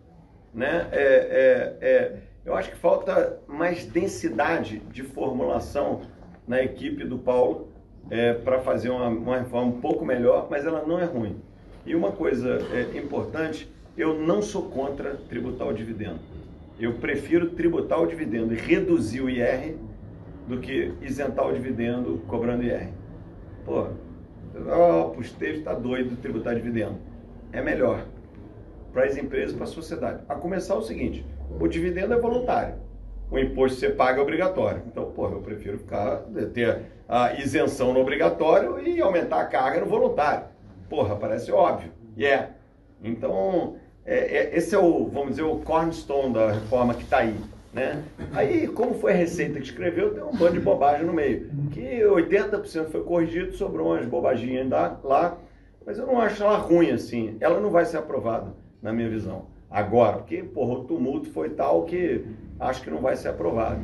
[0.55, 0.87] né?
[0.91, 6.01] É, é, é, eu acho que falta mais densidade de formulação
[6.47, 7.67] na equipe do Paulo
[8.09, 11.35] é, para fazer uma, uma, reforma um pouco melhor, mas ela não é ruim.
[11.85, 16.19] E uma coisa é, importante, eu não sou contra tributar o dividendo.
[16.79, 19.75] Eu prefiro tributar o dividendo e reduzir o IR
[20.47, 22.89] do que isentar o dividendo cobrando IR.
[23.65, 23.87] Pô,
[24.55, 26.97] oh, o Esteves está doido de tributar dividendo.
[27.51, 28.05] É melhor
[28.93, 30.23] para as empresas, para a sociedade.
[30.29, 31.25] A começar o seguinte,
[31.59, 32.75] o dividendo é voluntário.
[33.29, 34.83] O imposto que você paga é obrigatório.
[34.85, 39.87] Então, porra, eu prefiro ficar, ter a isenção no obrigatório e aumentar a carga no
[39.87, 40.45] voluntário.
[40.87, 41.91] Porra, parece óbvio.
[42.15, 42.45] E yeah.
[42.45, 42.49] é.
[43.03, 47.35] Então, é, é, esse é o, vamos dizer, o cornerstone da reforma que está aí.
[47.75, 48.01] Né?
[48.31, 51.49] Aí, como foi a Receita que escreveu, tem um bando de bobagem no meio.
[51.71, 54.69] Que 80% foi corrigido, sobrou umas bobaginhas
[55.03, 55.37] lá,
[55.85, 57.35] mas eu não acho ela ruim assim.
[57.41, 59.47] Ela não vai ser aprovada na minha visão.
[59.69, 62.23] Agora, porque porra, o tumulto foi tal que
[62.61, 63.81] acho que não vai ser aprovado.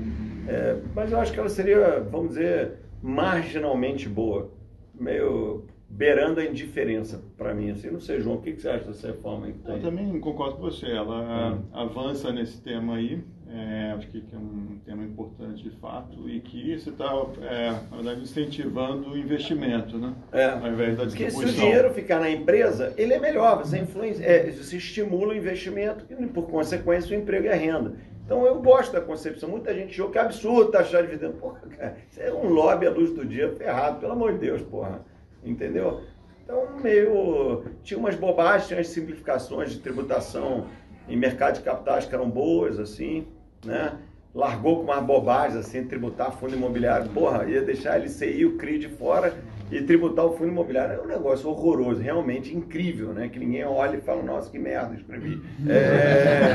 [0.47, 4.51] É, mas eu acho que ela seria, vamos dizer, marginalmente boa,
[4.95, 7.71] meio beirando a indiferença para mim.
[7.71, 10.55] Assim, não sei, João, o que, que você acha dessa reforma aí Eu também concordo
[10.55, 10.87] com você.
[10.87, 11.61] Ela hum.
[11.73, 13.21] avança nesse tema aí.
[13.53, 17.97] É, acho que é um tema importante de fato e que você está, é, na
[17.97, 20.13] verdade, incentivando o investimento, né?
[20.31, 20.45] É.
[20.45, 21.41] Ao invés da distribuição.
[21.41, 23.57] Porque se o dinheiro ficar na empresa, ele é melhor.
[23.57, 27.95] Você, influencia, é, você estimula o investimento e, por consequência, o emprego e a renda.
[28.23, 29.49] Então, eu gosto da concepção.
[29.49, 31.33] Muita gente achou que é absurdo taxar dividendo.
[31.33, 34.61] Porra, cara, isso é um lobby à luz do dia ferrado, pelo amor de Deus,
[34.61, 35.03] porra.
[35.43, 35.99] Entendeu?
[36.45, 37.65] Então, meio.
[37.83, 40.67] Tinha umas bobagens, tinha as simplificações de tributação
[41.09, 43.27] em mercado de capitais que eram boas, assim
[43.65, 43.93] né?
[44.33, 47.09] Largou com uma bobagem assim, tributar fundo imobiliário.
[47.09, 49.33] Porra, ia deixar ele LCI, o CRI de fora
[49.69, 50.99] e tributar o fundo imobiliário.
[50.99, 53.27] É um negócio horroroso, realmente incrível, né?
[53.27, 55.41] Que ninguém olha e fala, nossa, que merda, escrevi.
[55.67, 56.51] É,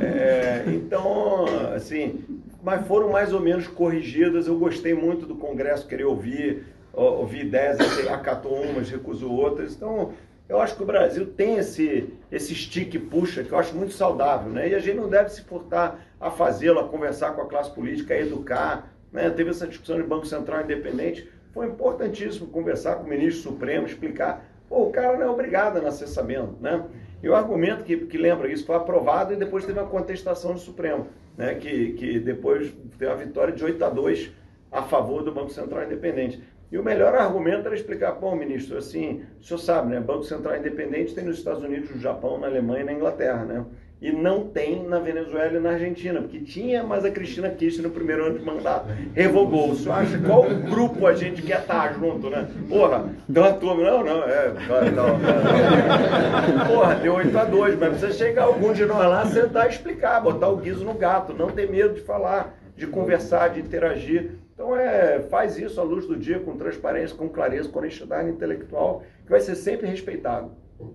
[0.00, 2.24] é, é, então, assim,
[2.62, 4.46] mas foram mais ou menos corrigidas.
[4.46, 7.78] Eu gostei muito do Congresso querer ouvir, ouvir ideias,
[8.08, 9.74] acatou umas, recusou outras.
[9.74, 10.12] Então,
[10.48, 14.50] eu acho que o Brasil tem esse, esse stick puxa que eu acho muito saudável,
[14.50, 14.68] né?
[14.68, 18.14] E a gente não deve se furtar a fazê-lo, a conversar com a classe política,
[18.14, 18.92] a educar.
[19.10, 19.30] Né?
[19.30, 24.44] Teve essa discussão de Banco Central Independente, foi importantíssimo conversar com o ministro Supremo, explicar.
[24.68, 26.82] Pô, o cara não é obrigado a nascer sabendo, né?
[27.22, 30.58] E o argumento que, que lembra isso foi aprovado e depois teve uma contestação do
[30.58, 31.54] Supremo, né?
[31.54, 34.32] Que, que depois teve uma vitória de 8 a 2
[34.72, 36.42] a favor do Banco Central Independente.
[36.72, 40.00] E o melhor argumento era explicar, bom, ministro, assim, o senhor sabe, né?
[40.00, 43.62] Banco Central Independente tem nos Estados Unidos, no Japão, na Alemanha e na Inglaterra, né?
[44.00, 47.92] E não tem na Venezuela e na Argentina, porque tinha, mas a Cristina Kirchner, no
[47.92, 49.72] primeiro ano de mandato, revogou.
[49.72, 52.48] O senhor acha qual grupo a gente quer estar junto, né?
[52.70, 54.52] Porra, deu uma turma, não, não, é,
[54.90, 56.66] não, não.
[56.66, 60.20] Porra, deu 8 a 2, mas precisa chegar algum de nós lá, sentar e explicar,
[60.22, 64.41] botar o guiso no gato, não ter medo de falar, de conversar, de interagir.
[64.62, 69.02] Então é, faz isso à luz do dia, com transparência, com clareza, com honestidade intelectual,
[69.24, 70.52] que vai ser sempre respeitado.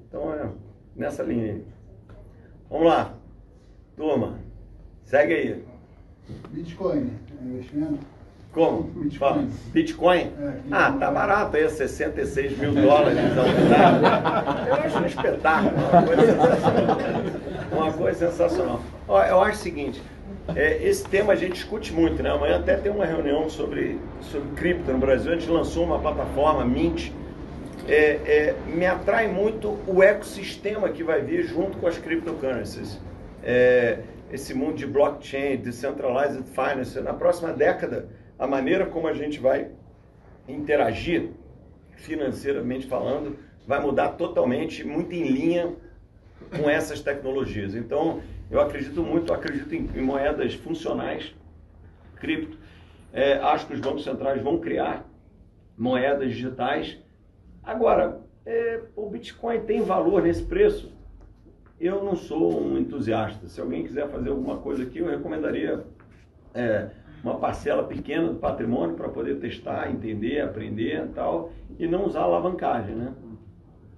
[0.07, 0.47] Então é
[0.95, 1.65] nessa linha aí.
[2.70, 3.13] Vamos lá.
[3.97, 4.39] Turma,
[5.03, 5.65] segue aí.
[6.49, 7.11] Bitcoin,
[7.41, 7.99] é investimento?
[8.53, 8.84] Como?
[8.84, 9.49] Bitcoin.
[9.74, 10.20] Bitcoin?
[10.39, 14.70] É, ah, tá barato aí, 66 mil dólares a unidade.
[14.70, 16.97] Eu acho um espetáculo, uma coisa sensacional.
[17.74, 18.82] Uma coisa sensacional.
[19.09, 20.01] Ó, eu acho o seguinte,
[20.56, 22.30] é, esse tema a gente discute muito, né?
[22.30, 25.32] Amanhã até tem uma reunião sobre, sobre cripto no Brasil.
[25.32, 27.12] A gente lançou uma plataforma, Mint.
[27.88, 33.00] É, é, me atrai muito o ecossistema que vai vir junto com as cryptocurrencies.
[33.43, 34.00] É,
[34.32, 37.00] esse mundo de blockchain, decentralized finance.
[37.02, 39.70] Na próxima década, a maneira como a gente vai
[40.48, 41.30] interagir,
[41.95, 45.74] financeiramente falando, vai mudar totalmente, muito em linha
[46.56, 47.76] com essas tecnologias.
[47.76, 51.36] Então, eu acredito muito, acredito em, em moedas funcionais,
[52.16, 52.58] cripto.
[53.12, 55.06] É, acho que os bancos centrais vão criar
[55.78, 56.98] moedas digitais.
[57.64, 60.91] Agora, é, o Bitcoin tem valor nesse preço?
[61.80, 63.48] Eu não sou um entusiasta.
[63.48, 65.86] Se alguém quiser fazer alguma coisa aqui, eu recomendaria
[66.54, 66.89] é,
[67.24, 72.95] uma parcela pequena do patrimônio para poder testar, entender, aprender tal, e não usar alavancagem,
[72.95, 73.14] né?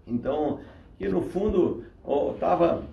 [0.05, 0.59] Então,
[0.99, 1.85] e no fundo,
[2.33, 2.83] estava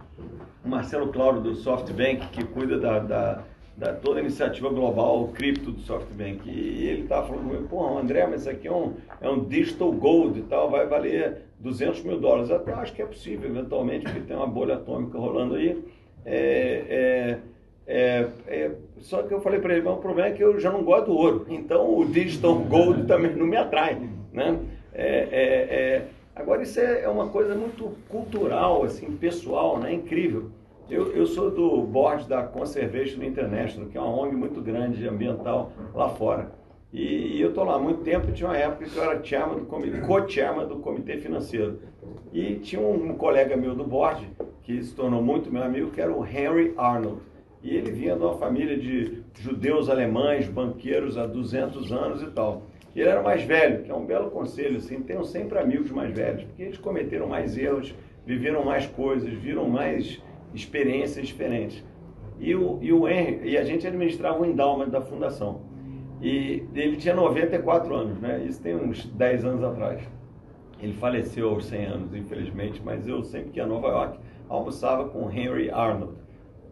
[0.66, 3.42] o Marcelo Claudio do SoftBank, que cuida da, da,
[3.76, 6.50] da toda a iniciativa global cripto do SoftBank.
[6.50, 9.92] E ele estava falando comigo, pô, André, mas isso aqui é um, é um digital
[9.92, 12.50] gold e tal, vai valer 200 mil dólares.
[12.50, 15.82] Até acho que é possível, eventualmente, porque tem uma bolha atômica rolando aí.
[16.24, 17.38] É, é,
[17.86, 20.72] é, é, só que eu falei para ele, mas o problema é que eu já
[20.72, 21.46] não gosto do ouro.
[21.48, 23.96] Então o digital gold também não me atrai.
[24.32, 24.58] Né?
[24.92, 29.94] É, é, agora isso é uma coisa muito cultural, assim, pessoal, né?
[29.94, 30.50] incrível.
[30.89, 35.72] Eu, eu sou do board da Conservation International, que é uma ONG muito grande ambiental
[35.93, 36.53] lá fora.
[36.93, 39.59] E, e eu estou lá há muito tempo, tinha uma época que eu era chairman
[39.59, 41.80] do comitê, co-chairman do comitê financeiro.
[42.32, 44.30] E tinha um, colega meu do board,
[44.62, 47.20] que se tornou muito meu amigo, que era o Henry Arnold.
[47.64, 52.62] E ele vinha de uma família de judeus alemães, banqueiros há 200 anos e tal.
[52.95, 56.14] E ele era mais velho, que é um belo conselho, assim, tenham sempre amigos mais
[56.14, 57.93] velhos, porque eles cometeram mais erros,
[58.24, 60.22] viveram mais coisas, viram mais
[60.57, 61.84] experiências diferentes.
[62.38, 65.61] E o, e o Henry, e a gente administrava o endowment da fundação.
[66.20, 68.44] E ele tinha 94 anos, né?
[68.44, 70.02] Isso tem uns 10 anos atrás.
[70.80, 75.09] Ele faleceu aos 100 anos, infelizmente, mas eu sempre que ia a Nova York almoçava
[75.09, 76.14] com Henry Arnold.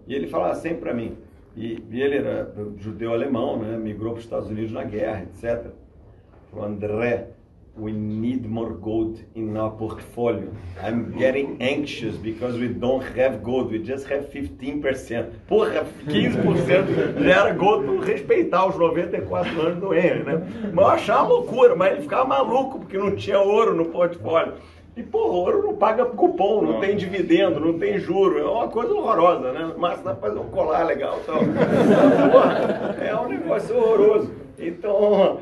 [0.07, 1.17] E ele falava sempre para mim,
[1.57, 3.77] e, e, ele era judeu alemão, né?
[3.77, 5.71] Migrou para os Estados Unidos na guerra, etc.
[6.51, 7.29] Falou, André,
[7.77, 10.55] we need more gold in our portfolio.
[10.83, 15.31] I'm getting anxious because we don't have gold, we just have 15%.
[15.49, 20.43] Porra, 15% já era gold para respeitar os 94 anos do Henry, né?
[20.73, 24.55] Mas eu achava loucura, mas ele ficava maluco porque não tinha ouro no portfólio.
[24.97, 28.39] E, pô, ouro não paga cupom, não tem dividendo, não tem juro.
[28.39, 29.73] É uma coisa horrorosa, né?
[29.77, 31.19] Mas dá pra fazer um colar legal.
[31.21, 31.41] Então,
[32.31, 34.44] porra, é um negócio horroroso.
[34.59, 35.41] Então,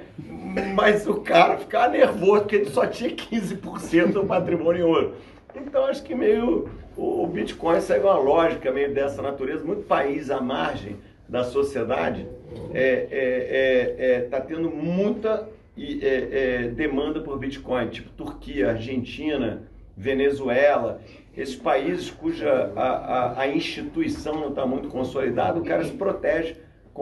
[0.74, 5.14] mas o cara ficava nervoso porque ele só tinha 15% do patrimônio em ouro.
[5.54, 9.64] Então, acho que meio o Bitcoin segue uma lógica meio dessa natureza.
[9.64, 10.96] Muito país à margem
[11.28, 15.48] da sociedade está é, é, é, é tá tendo muita
[15.78, 19.62] é, é, demanda por Bitcoin, tipo Turquia, Argentina,
[19.96, 21.00] Venezuela,
[21.34, 26.56] esses países cuja a, a, a instituição não está muito consolidada, o cara se protege.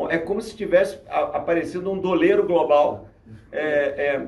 [0.08, 3.08] É como se tivesse aparecido um doleiro global.
[3.52, 4.26] É, é,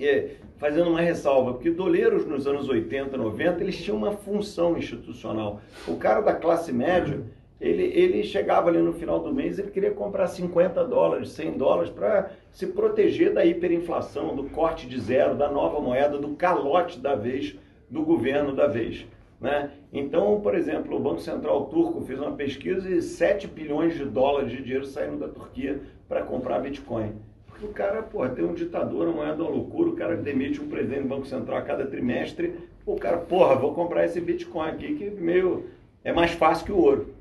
[0.00, 5.60] é, fazendo uma ressalva, porque doleiros nos anos 80, 90, eles tinham uma função institucional.
[5.86, 7.20] O cara da classe média
[7.60, 11.90] ele, ele chegava ali no final do mês, ele queria comprar 50 dólares, 100 dólares
[11.90, 17.16] para se proteger da hiperinflação, do corte de zero, da nova moeda, do calote da
[17.16, 17.56] vez,
[17.90, 19.04] do governo da vez.
[19.40, 19.70] Né?
[19.92, 24.50] Então, por exemplo, o Banco Central Turco fez uma pesquisa e 7 bilhões de dólares
[24.50, 27.12] de dinheiro saíram da Turquia para comprar Bitcoin.
[27.46, 30.68] Porque o cara, pô, tem um ditador, uma moeda uma loucura, o cara demite um
[30.68, 34.94] presidente do Banco Central a cada trimestre, o cara, porra, vou comprar esse Bitcoin aqui
[34.94, 35.66] que meio
[36.02, 37.18] é mais fácil que o ouro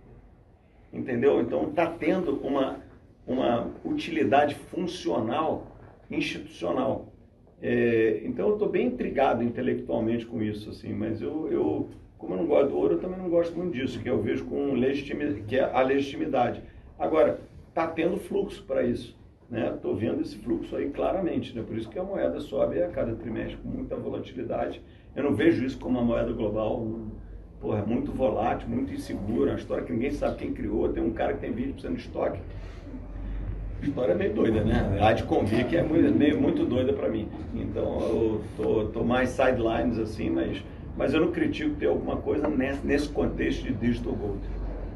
[0.91, 1.41] entendeu?
[1.41, 2.79] Então está tendo uma,
[3.25, 5.67] uma utilidade funcional
[6.09, 7.13] institucional.
[7.61, 12.37] É, então eu estou bem intrigado intelectualmente com isso, assim, mas eu, eu, Como eu
[12.37, 15.41] não gosto do ouro, eu também não gosto muito disso, que eu vejo com legitimidade,
[15.41, 16.61] que é a legitimidade.
[16.97, 17.39] Agora,
[17.69, 19.15] está tendo fluxo para isso.
[19.51, 19.99] Estou né?
[19.99, 21.55] vendo esse fluxo aí claramente.
[21.55, 21.63] Né?
[21.65, 24.81] Por isso que a moeda sobe a cada trimestre com muita volatilidade.
[25.15, 26.85] Eu não vejo isso como uma moeda global
[27.59, 30.89] porra, muito volátil, muito insegura, uma história que ninguém sabe quem criou.
[30.89, 32.39] Tem um cara que tem 20% de estoque.
[33.81, 34.97] História meio doida, né?
[34.99, 37.29] Há de convir que é meio, muito doida para mim.
[37.53, 40.63] Então eu tô, tô mais sidelines assim, mas,
[40.97, 44.41] mas eu não critico ter alguma coisa nesse, nesse contexto de digital gold.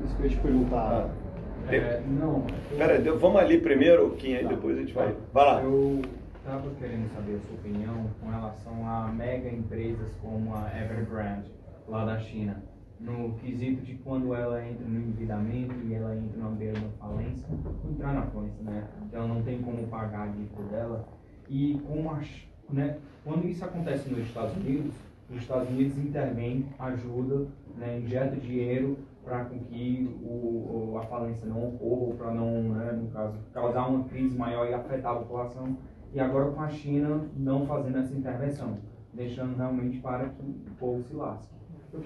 [0.04, 1.08] Isso que eu ia te perguntar.
[1.08, 1.74] Ah.
[1.74, 2.46] É, não.
[2.76, 5.16] Pera, vamos ali primeiro, Kim, aí depois a gente vai.
[5.32, 5.62] Vai lá.
[5.62, 6.02] Eu
[6.36, 11.52] estava querendo saber a sua opinião com relação a mega empresas como a Evergrande,
[11.88, 12.64] lá da China.
[13.00, 17.48] No quesito de quando ela entra no endividamento e ela entra na beira da falência,
[17.90, 18.88] entrar na falência, né?
[19.08, 21.08] Então não tem como pagar a dívida dela.
[21.50, 22.22] E como a,
[22.70, 24.94] né, quando isso acontece nos Estados Unidos,
[25.32, 32.16] os Estados Unidos intervém, ajuda, né, injeta dinheiro para que o, a falência não ocorra,
[32.16, 35.78] para não, né, no caso, causar uma crise maior e afetar a população.
[36.14, 38.78] E agora com a China não fazendo essa intervenção,
[39.14, 41.54] deixando realmente para que o povo se lasque.
[41.94, 42.00] Eu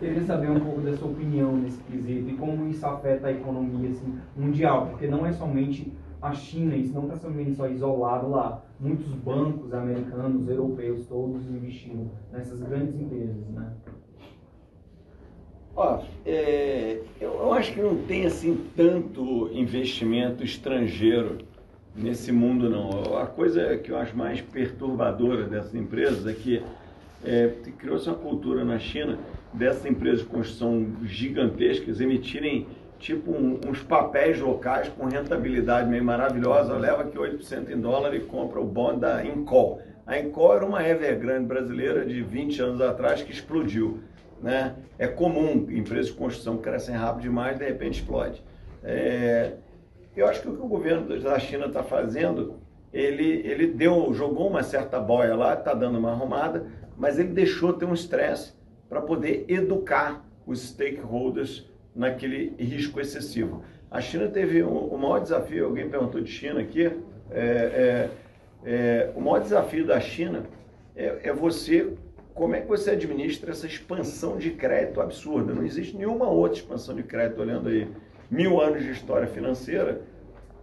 [0.00, 3.90] queria saber um pouco da sua opinião nesse quesito e como isso afeta a economia
[3.90, 8.64] assim, mundial, porque não é somente a China, isso não está sendo só isolado lá.
[8.80, 13.72] Muitos bancos americanos, europeus, todos investindo nessas grandes empresas, né?
[15.76, 21.38] Ó, é, eu, eu, acho que não tem assim tanto investimento estrangeiro
[21.94, 23.16] nesse mundo não.
[23.16, 26.62] A coisa que eu acho mais perturbadora dessas empresas é que
[27.24, 29.18] é, criou-se uma cultura na China
[29.52, 32.66] dessas empresas de construção gigantescas emitirem
[32.98, 38.20] tipo um, uns papéis locais com rentabilidade meio maravilhosa, leva aqui 8% em dólar e
[38.20, 39.80] compra o bond da Incol.
[40.06, 44.00] A Incol era uma Evergrande brasileira de 20 anos atrás que explodiu.
[44.42, 44.74] Né?
[44.98, 48.42] É comum, empresas de construção crescem rápido demais, de repente explode.
[48.82, 49.54] É,
[50.16, 52.56] eu acho que o que o governo da China está fazendo,
[52.92, 57.72] ele, ele deu, jogou uma certa boia lá, está dando uma arrumada, mas ele deixou
[57.72, 58.54] ter um estresse
[58.88, 61.67] para poder educar os stakeholders
[61.98, 63.62] naquele risco excessivo.
[63.90, 66.90] A China teve um, o maior desafio, alguém perguntou de China aqui, é,
[67.32, 68.10] é,
[68.64, 70.44] é, o maior desafio da China
[70.94, 71.92] é, é, você,
[72.34, 75.52] como é que você administra essa expansão de crédito absurda?
[75.52, 77.88] Não existe nenhuma outra expansão de crédito, olhando aí
[78.30, 80.00] mil anos de história financeira,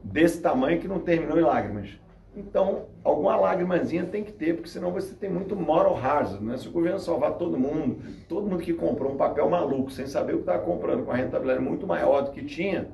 [0.02, 1.90] desse tamanho que não terminou em lágrimas.
[2.36, 6.58] Então, alguma lágrimazinha tem que ter, porque senão você tem muito moral hazard, né?
[6.58, 10.34] Se o governo salvar todo mundo, todo mundo que comprou um papel maluco, sem saber
[10.34, 12.90] o que estava comprando, com a rentabilidade muito maior do que tinha,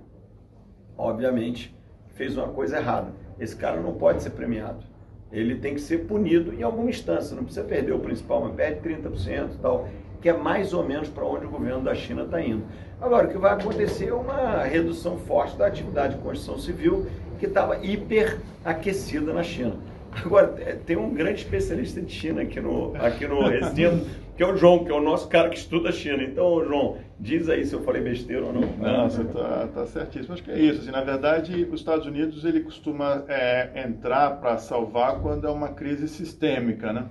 [0.95, 1.75] obviamente
[2.13, 3.11] fez uma coisa errada.
[3.39, 4.85] Esse cara não pode ser premiado.
[5.31, 8.81] Ele tem que ser punido em alguma instância, não precisa perder o principal, mas perde
[8.81, 9.87] 30% e tal,
[10.21, 12.63] que é mais ou menos para onde o governo da China está indo.
[12.99, 17.07] Agora, o que vai acontecer é uma redução forte da atividade de construção civil
[17.41, 19.73] que estava hiperaquecida na China.
[20.11, 24.05] Agora, é, tem um grande especialista de China aqui no, aqui no recinto,
[24.37, 26.21] que é o João, que é o nosso cara que estuda a China.
[26.21, 28.61] Então, João, diz aí se eu falei besteira ou não.
[28.61, 30.35] Não, você está tá certíssimo.
[30.35, 30.81] Acho que é isso.
[30.81, 35.69] Assim, na verdade, os Estados Unidos ele costuma é, entrar para salvar quando é uma
[35.69, 37.07] crise sistêmica, né?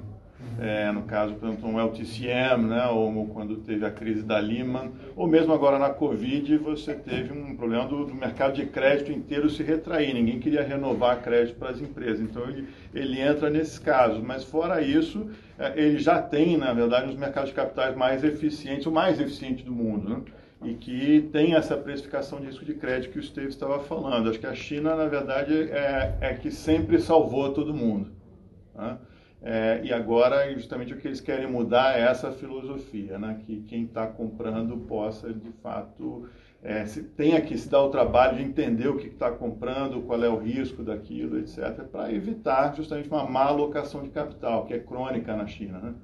[0.58, 4.92] É, no caso, por exemplo, um LTCM, né, ou quando teve a crise da Lehman,
[5.16, 9.48] ou mesmo agora na Covid, você teve um problema do, do mercado de crédito inteiro
[9.48, 14.22] se retrair, ninguém queria renovar crédito para as empresas, então ele, ele entra nesses casos,
[14.22, 18.86] mas fora isso, é, ele já tem, na verdade, os mercados de capitais mais eficientes,
[18.86, 20.22] o mais eficiente do mundo, né?
[20.62, 24.28] e que tem essa precificação de risco de crédito que o Steve estava falando.
[24.28, 28.10] Acho que a China, na verdade, é, é que sempre salvou todo mundo.
[28.74, 28.98] Né?
[29.42, 33.40] É, e agora, justamente o que eles querem mudar é essa filosofia, né?
[33.46, 36.28] que quem está comprando possa, de fato,
[36.62, 40.22] é, se, tenha que se dar o trabalho de entender o que está comprando, qual
[40.22, 44.78] é o risco daquilo, etc., para evitar justamente uma má alocação de capital, que é
[44.78, 45.78] crônica na China.
[45.78, 45.94] Né?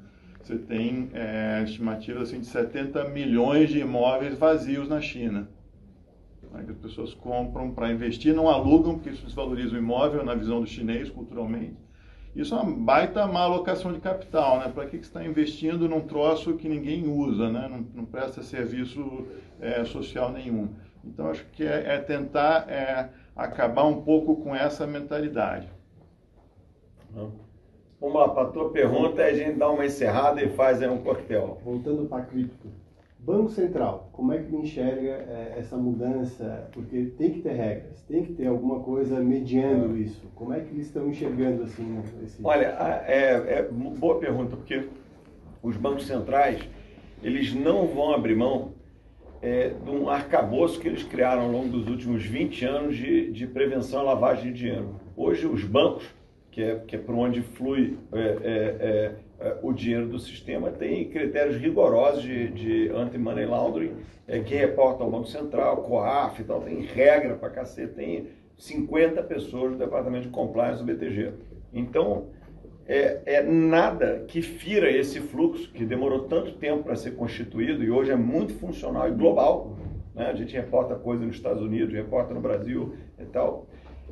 [0.43, 5.47] Você tem é, estimativas assim, de 70 milhões de imóveis vazios na China.
[6.55, 6.62] Né?
[6.64, 10.59] Que as pessoas compram para investir, não alugam, porque isso desvaloriza o imóvel na visão
[10.62, 11.86] do chinês, culturalmente
[12.37, 14.70] isso é uma baita má alocação de capital, né?
[14.72, 17.66] Para que, que você está investindo num troço que ninguém usa, né?
[17.66, 19.26] Não, não presta serviço
[19.59, 20.68] é, social nenhum.
[21.03, 25.66] Então, acho que é, é tentar é, acabar um pouco com essa mentalidade.
[27.99, 30.99] Vamos lá, para a tua pergunta, a gente dá uma encerrada e faz aí um
[30.99, 31.59] coquetel.
[31.64, 32.68] Voltando para a cripto,
[33.27, 36.68] Banco Central, como é que ele enxerga é, essa mudança?
[36.70, 40.22] Porque tem que ter regras, tem que ter alguma coisa mediando isso.
[40.37, 42.01] Como é que eles estão enxergando assim?
[42.22, 42.41] Esse...
[42.45, 42.66] Olha,
[43.05, 44.89] é, é boa pergunta, porque
[45.61, 46.61] os bancos centrais
[47.20, 48.74] eles não vão abrir mão
[49.43, 53.45] é, de um arcabouço que eles criaram ao longo dos últimos 20 anos de, de
[53.49, 55.01] prevenção à lavagem de dinheiro.
[55.16, 56.05] Hoje, os bancos,
[56.57, 61.11] que é, que é por onde flui é, é, é, o dinheiro do sistema, têm
[61.11, 63.93] critérios rigorosos de, de anti-money laundering,
[64.27, 69.23] é, que reporta ao Banco Central, COAF e tal, tem regra para cacete, tem 50
[69.25, 71.35] pessoas do Departamento de Compliance do BTG.
[71.75, 72.29] Então,
[72.87, 77.91] é, é, nada que fira esse fluxo que demorou tanto tempo para ser constituído e
[77.91, 79.77] hoje é muito funcional e global.
[80.15, 80.25] Né?
[80.25, 83.67] A gente reporta coisa nos Estados Unidos, reporta no Brasil e tal.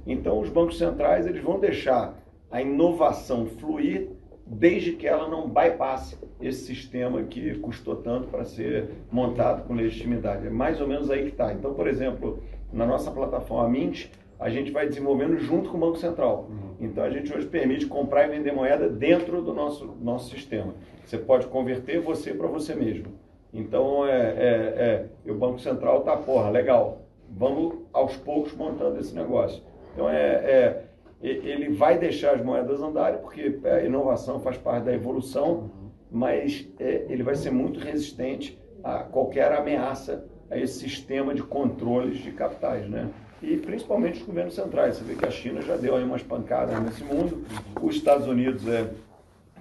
[0.06, 2.22] Então, os bancos centrais eles vão deixar
[2.54, 4.10] a inovação fluir
[4.46, 10.46] desde que ela não bypasse esse sistema que custou tanto para ser montado com legitimidade.
[10.46, 11.52] É mais ou menos aí que está.
[11.52, 12.38] Então, por exemplo,
[12.72, 14.06] na nossa plataforma Mint,
[14.38, 16.48] a gente vai desenvolvendo junto com o Banco Central.
[16.48, 16.86] Uhum.
[16.86, 20.74] Então a gente hoje permite comprar e vender moeda dentro do nosso, nosso sistema.
[21.04, 23.06] Você pode converter você para você mesmo.
[23.52, 27.02] Então é, é, é, o Banco Central tá, porra, legal.
[27.28, 29.60] Vamos aos poucos montando esse negócio.
[29.92, 30.84] Então é, é
[31.28, 35.90] ele vai deixar as moedas andarem, porque a inovação faz parte da evolução, uhum.
[36.10, 42.18] mas é, ele vai ser muito resistente a qualquer ameaça a esse sistema de controles
[42.18, 43.08] de capitais, né?
[43.44, 44.96] e principalmente os governos centrais.
[44.96, 47.44] Você vê que a China já deu aí umas pancadas nesse mundo,
[47.80, 48.88] os Estados Unidos é,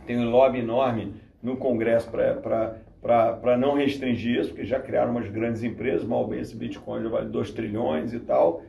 [0.05, 5.63] tem um lobby enorme no Congresso para não restringir isso, porque já criaram umas grandes
[5.63, 8.61] empresas, mal bem esse Bitcoin já vale 2 trilhões e tal,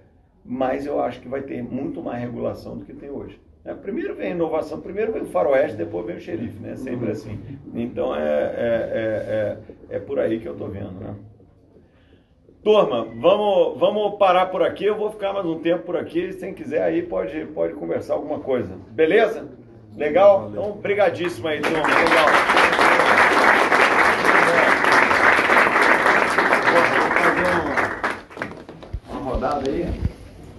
[0.44, 3.40] mas eu acho que vai ter muito mais regulação do que tem hoje.
[3.64, 6.76] É, primeiro vem a inovação, primeiro vem o faroeste, depois vem o xerife, né?
[6.76, 7.40] Sempre assim.
[7.74, 9.58] Então é, é,
[9.90, 11.14] é, é, por aí que eu estou vendo, né?
[12.62, 14.84] Turma, vamos, vamos parar por aqui.
[14.84, 16.32] Eu vou ficar mais um tempo por aqui.
[16.32, 18.74] Se quem quiser aí, pode, pode conversar alguma coisa.
[18.90, 19.48] Beleza?
[19.96, 20.48] Legal?
[20.50, 21.78] Então, brigadíssimo aí, turma.
[21.78, 22.26] Legal.
[29.10, 30.13] Uma rodada aí.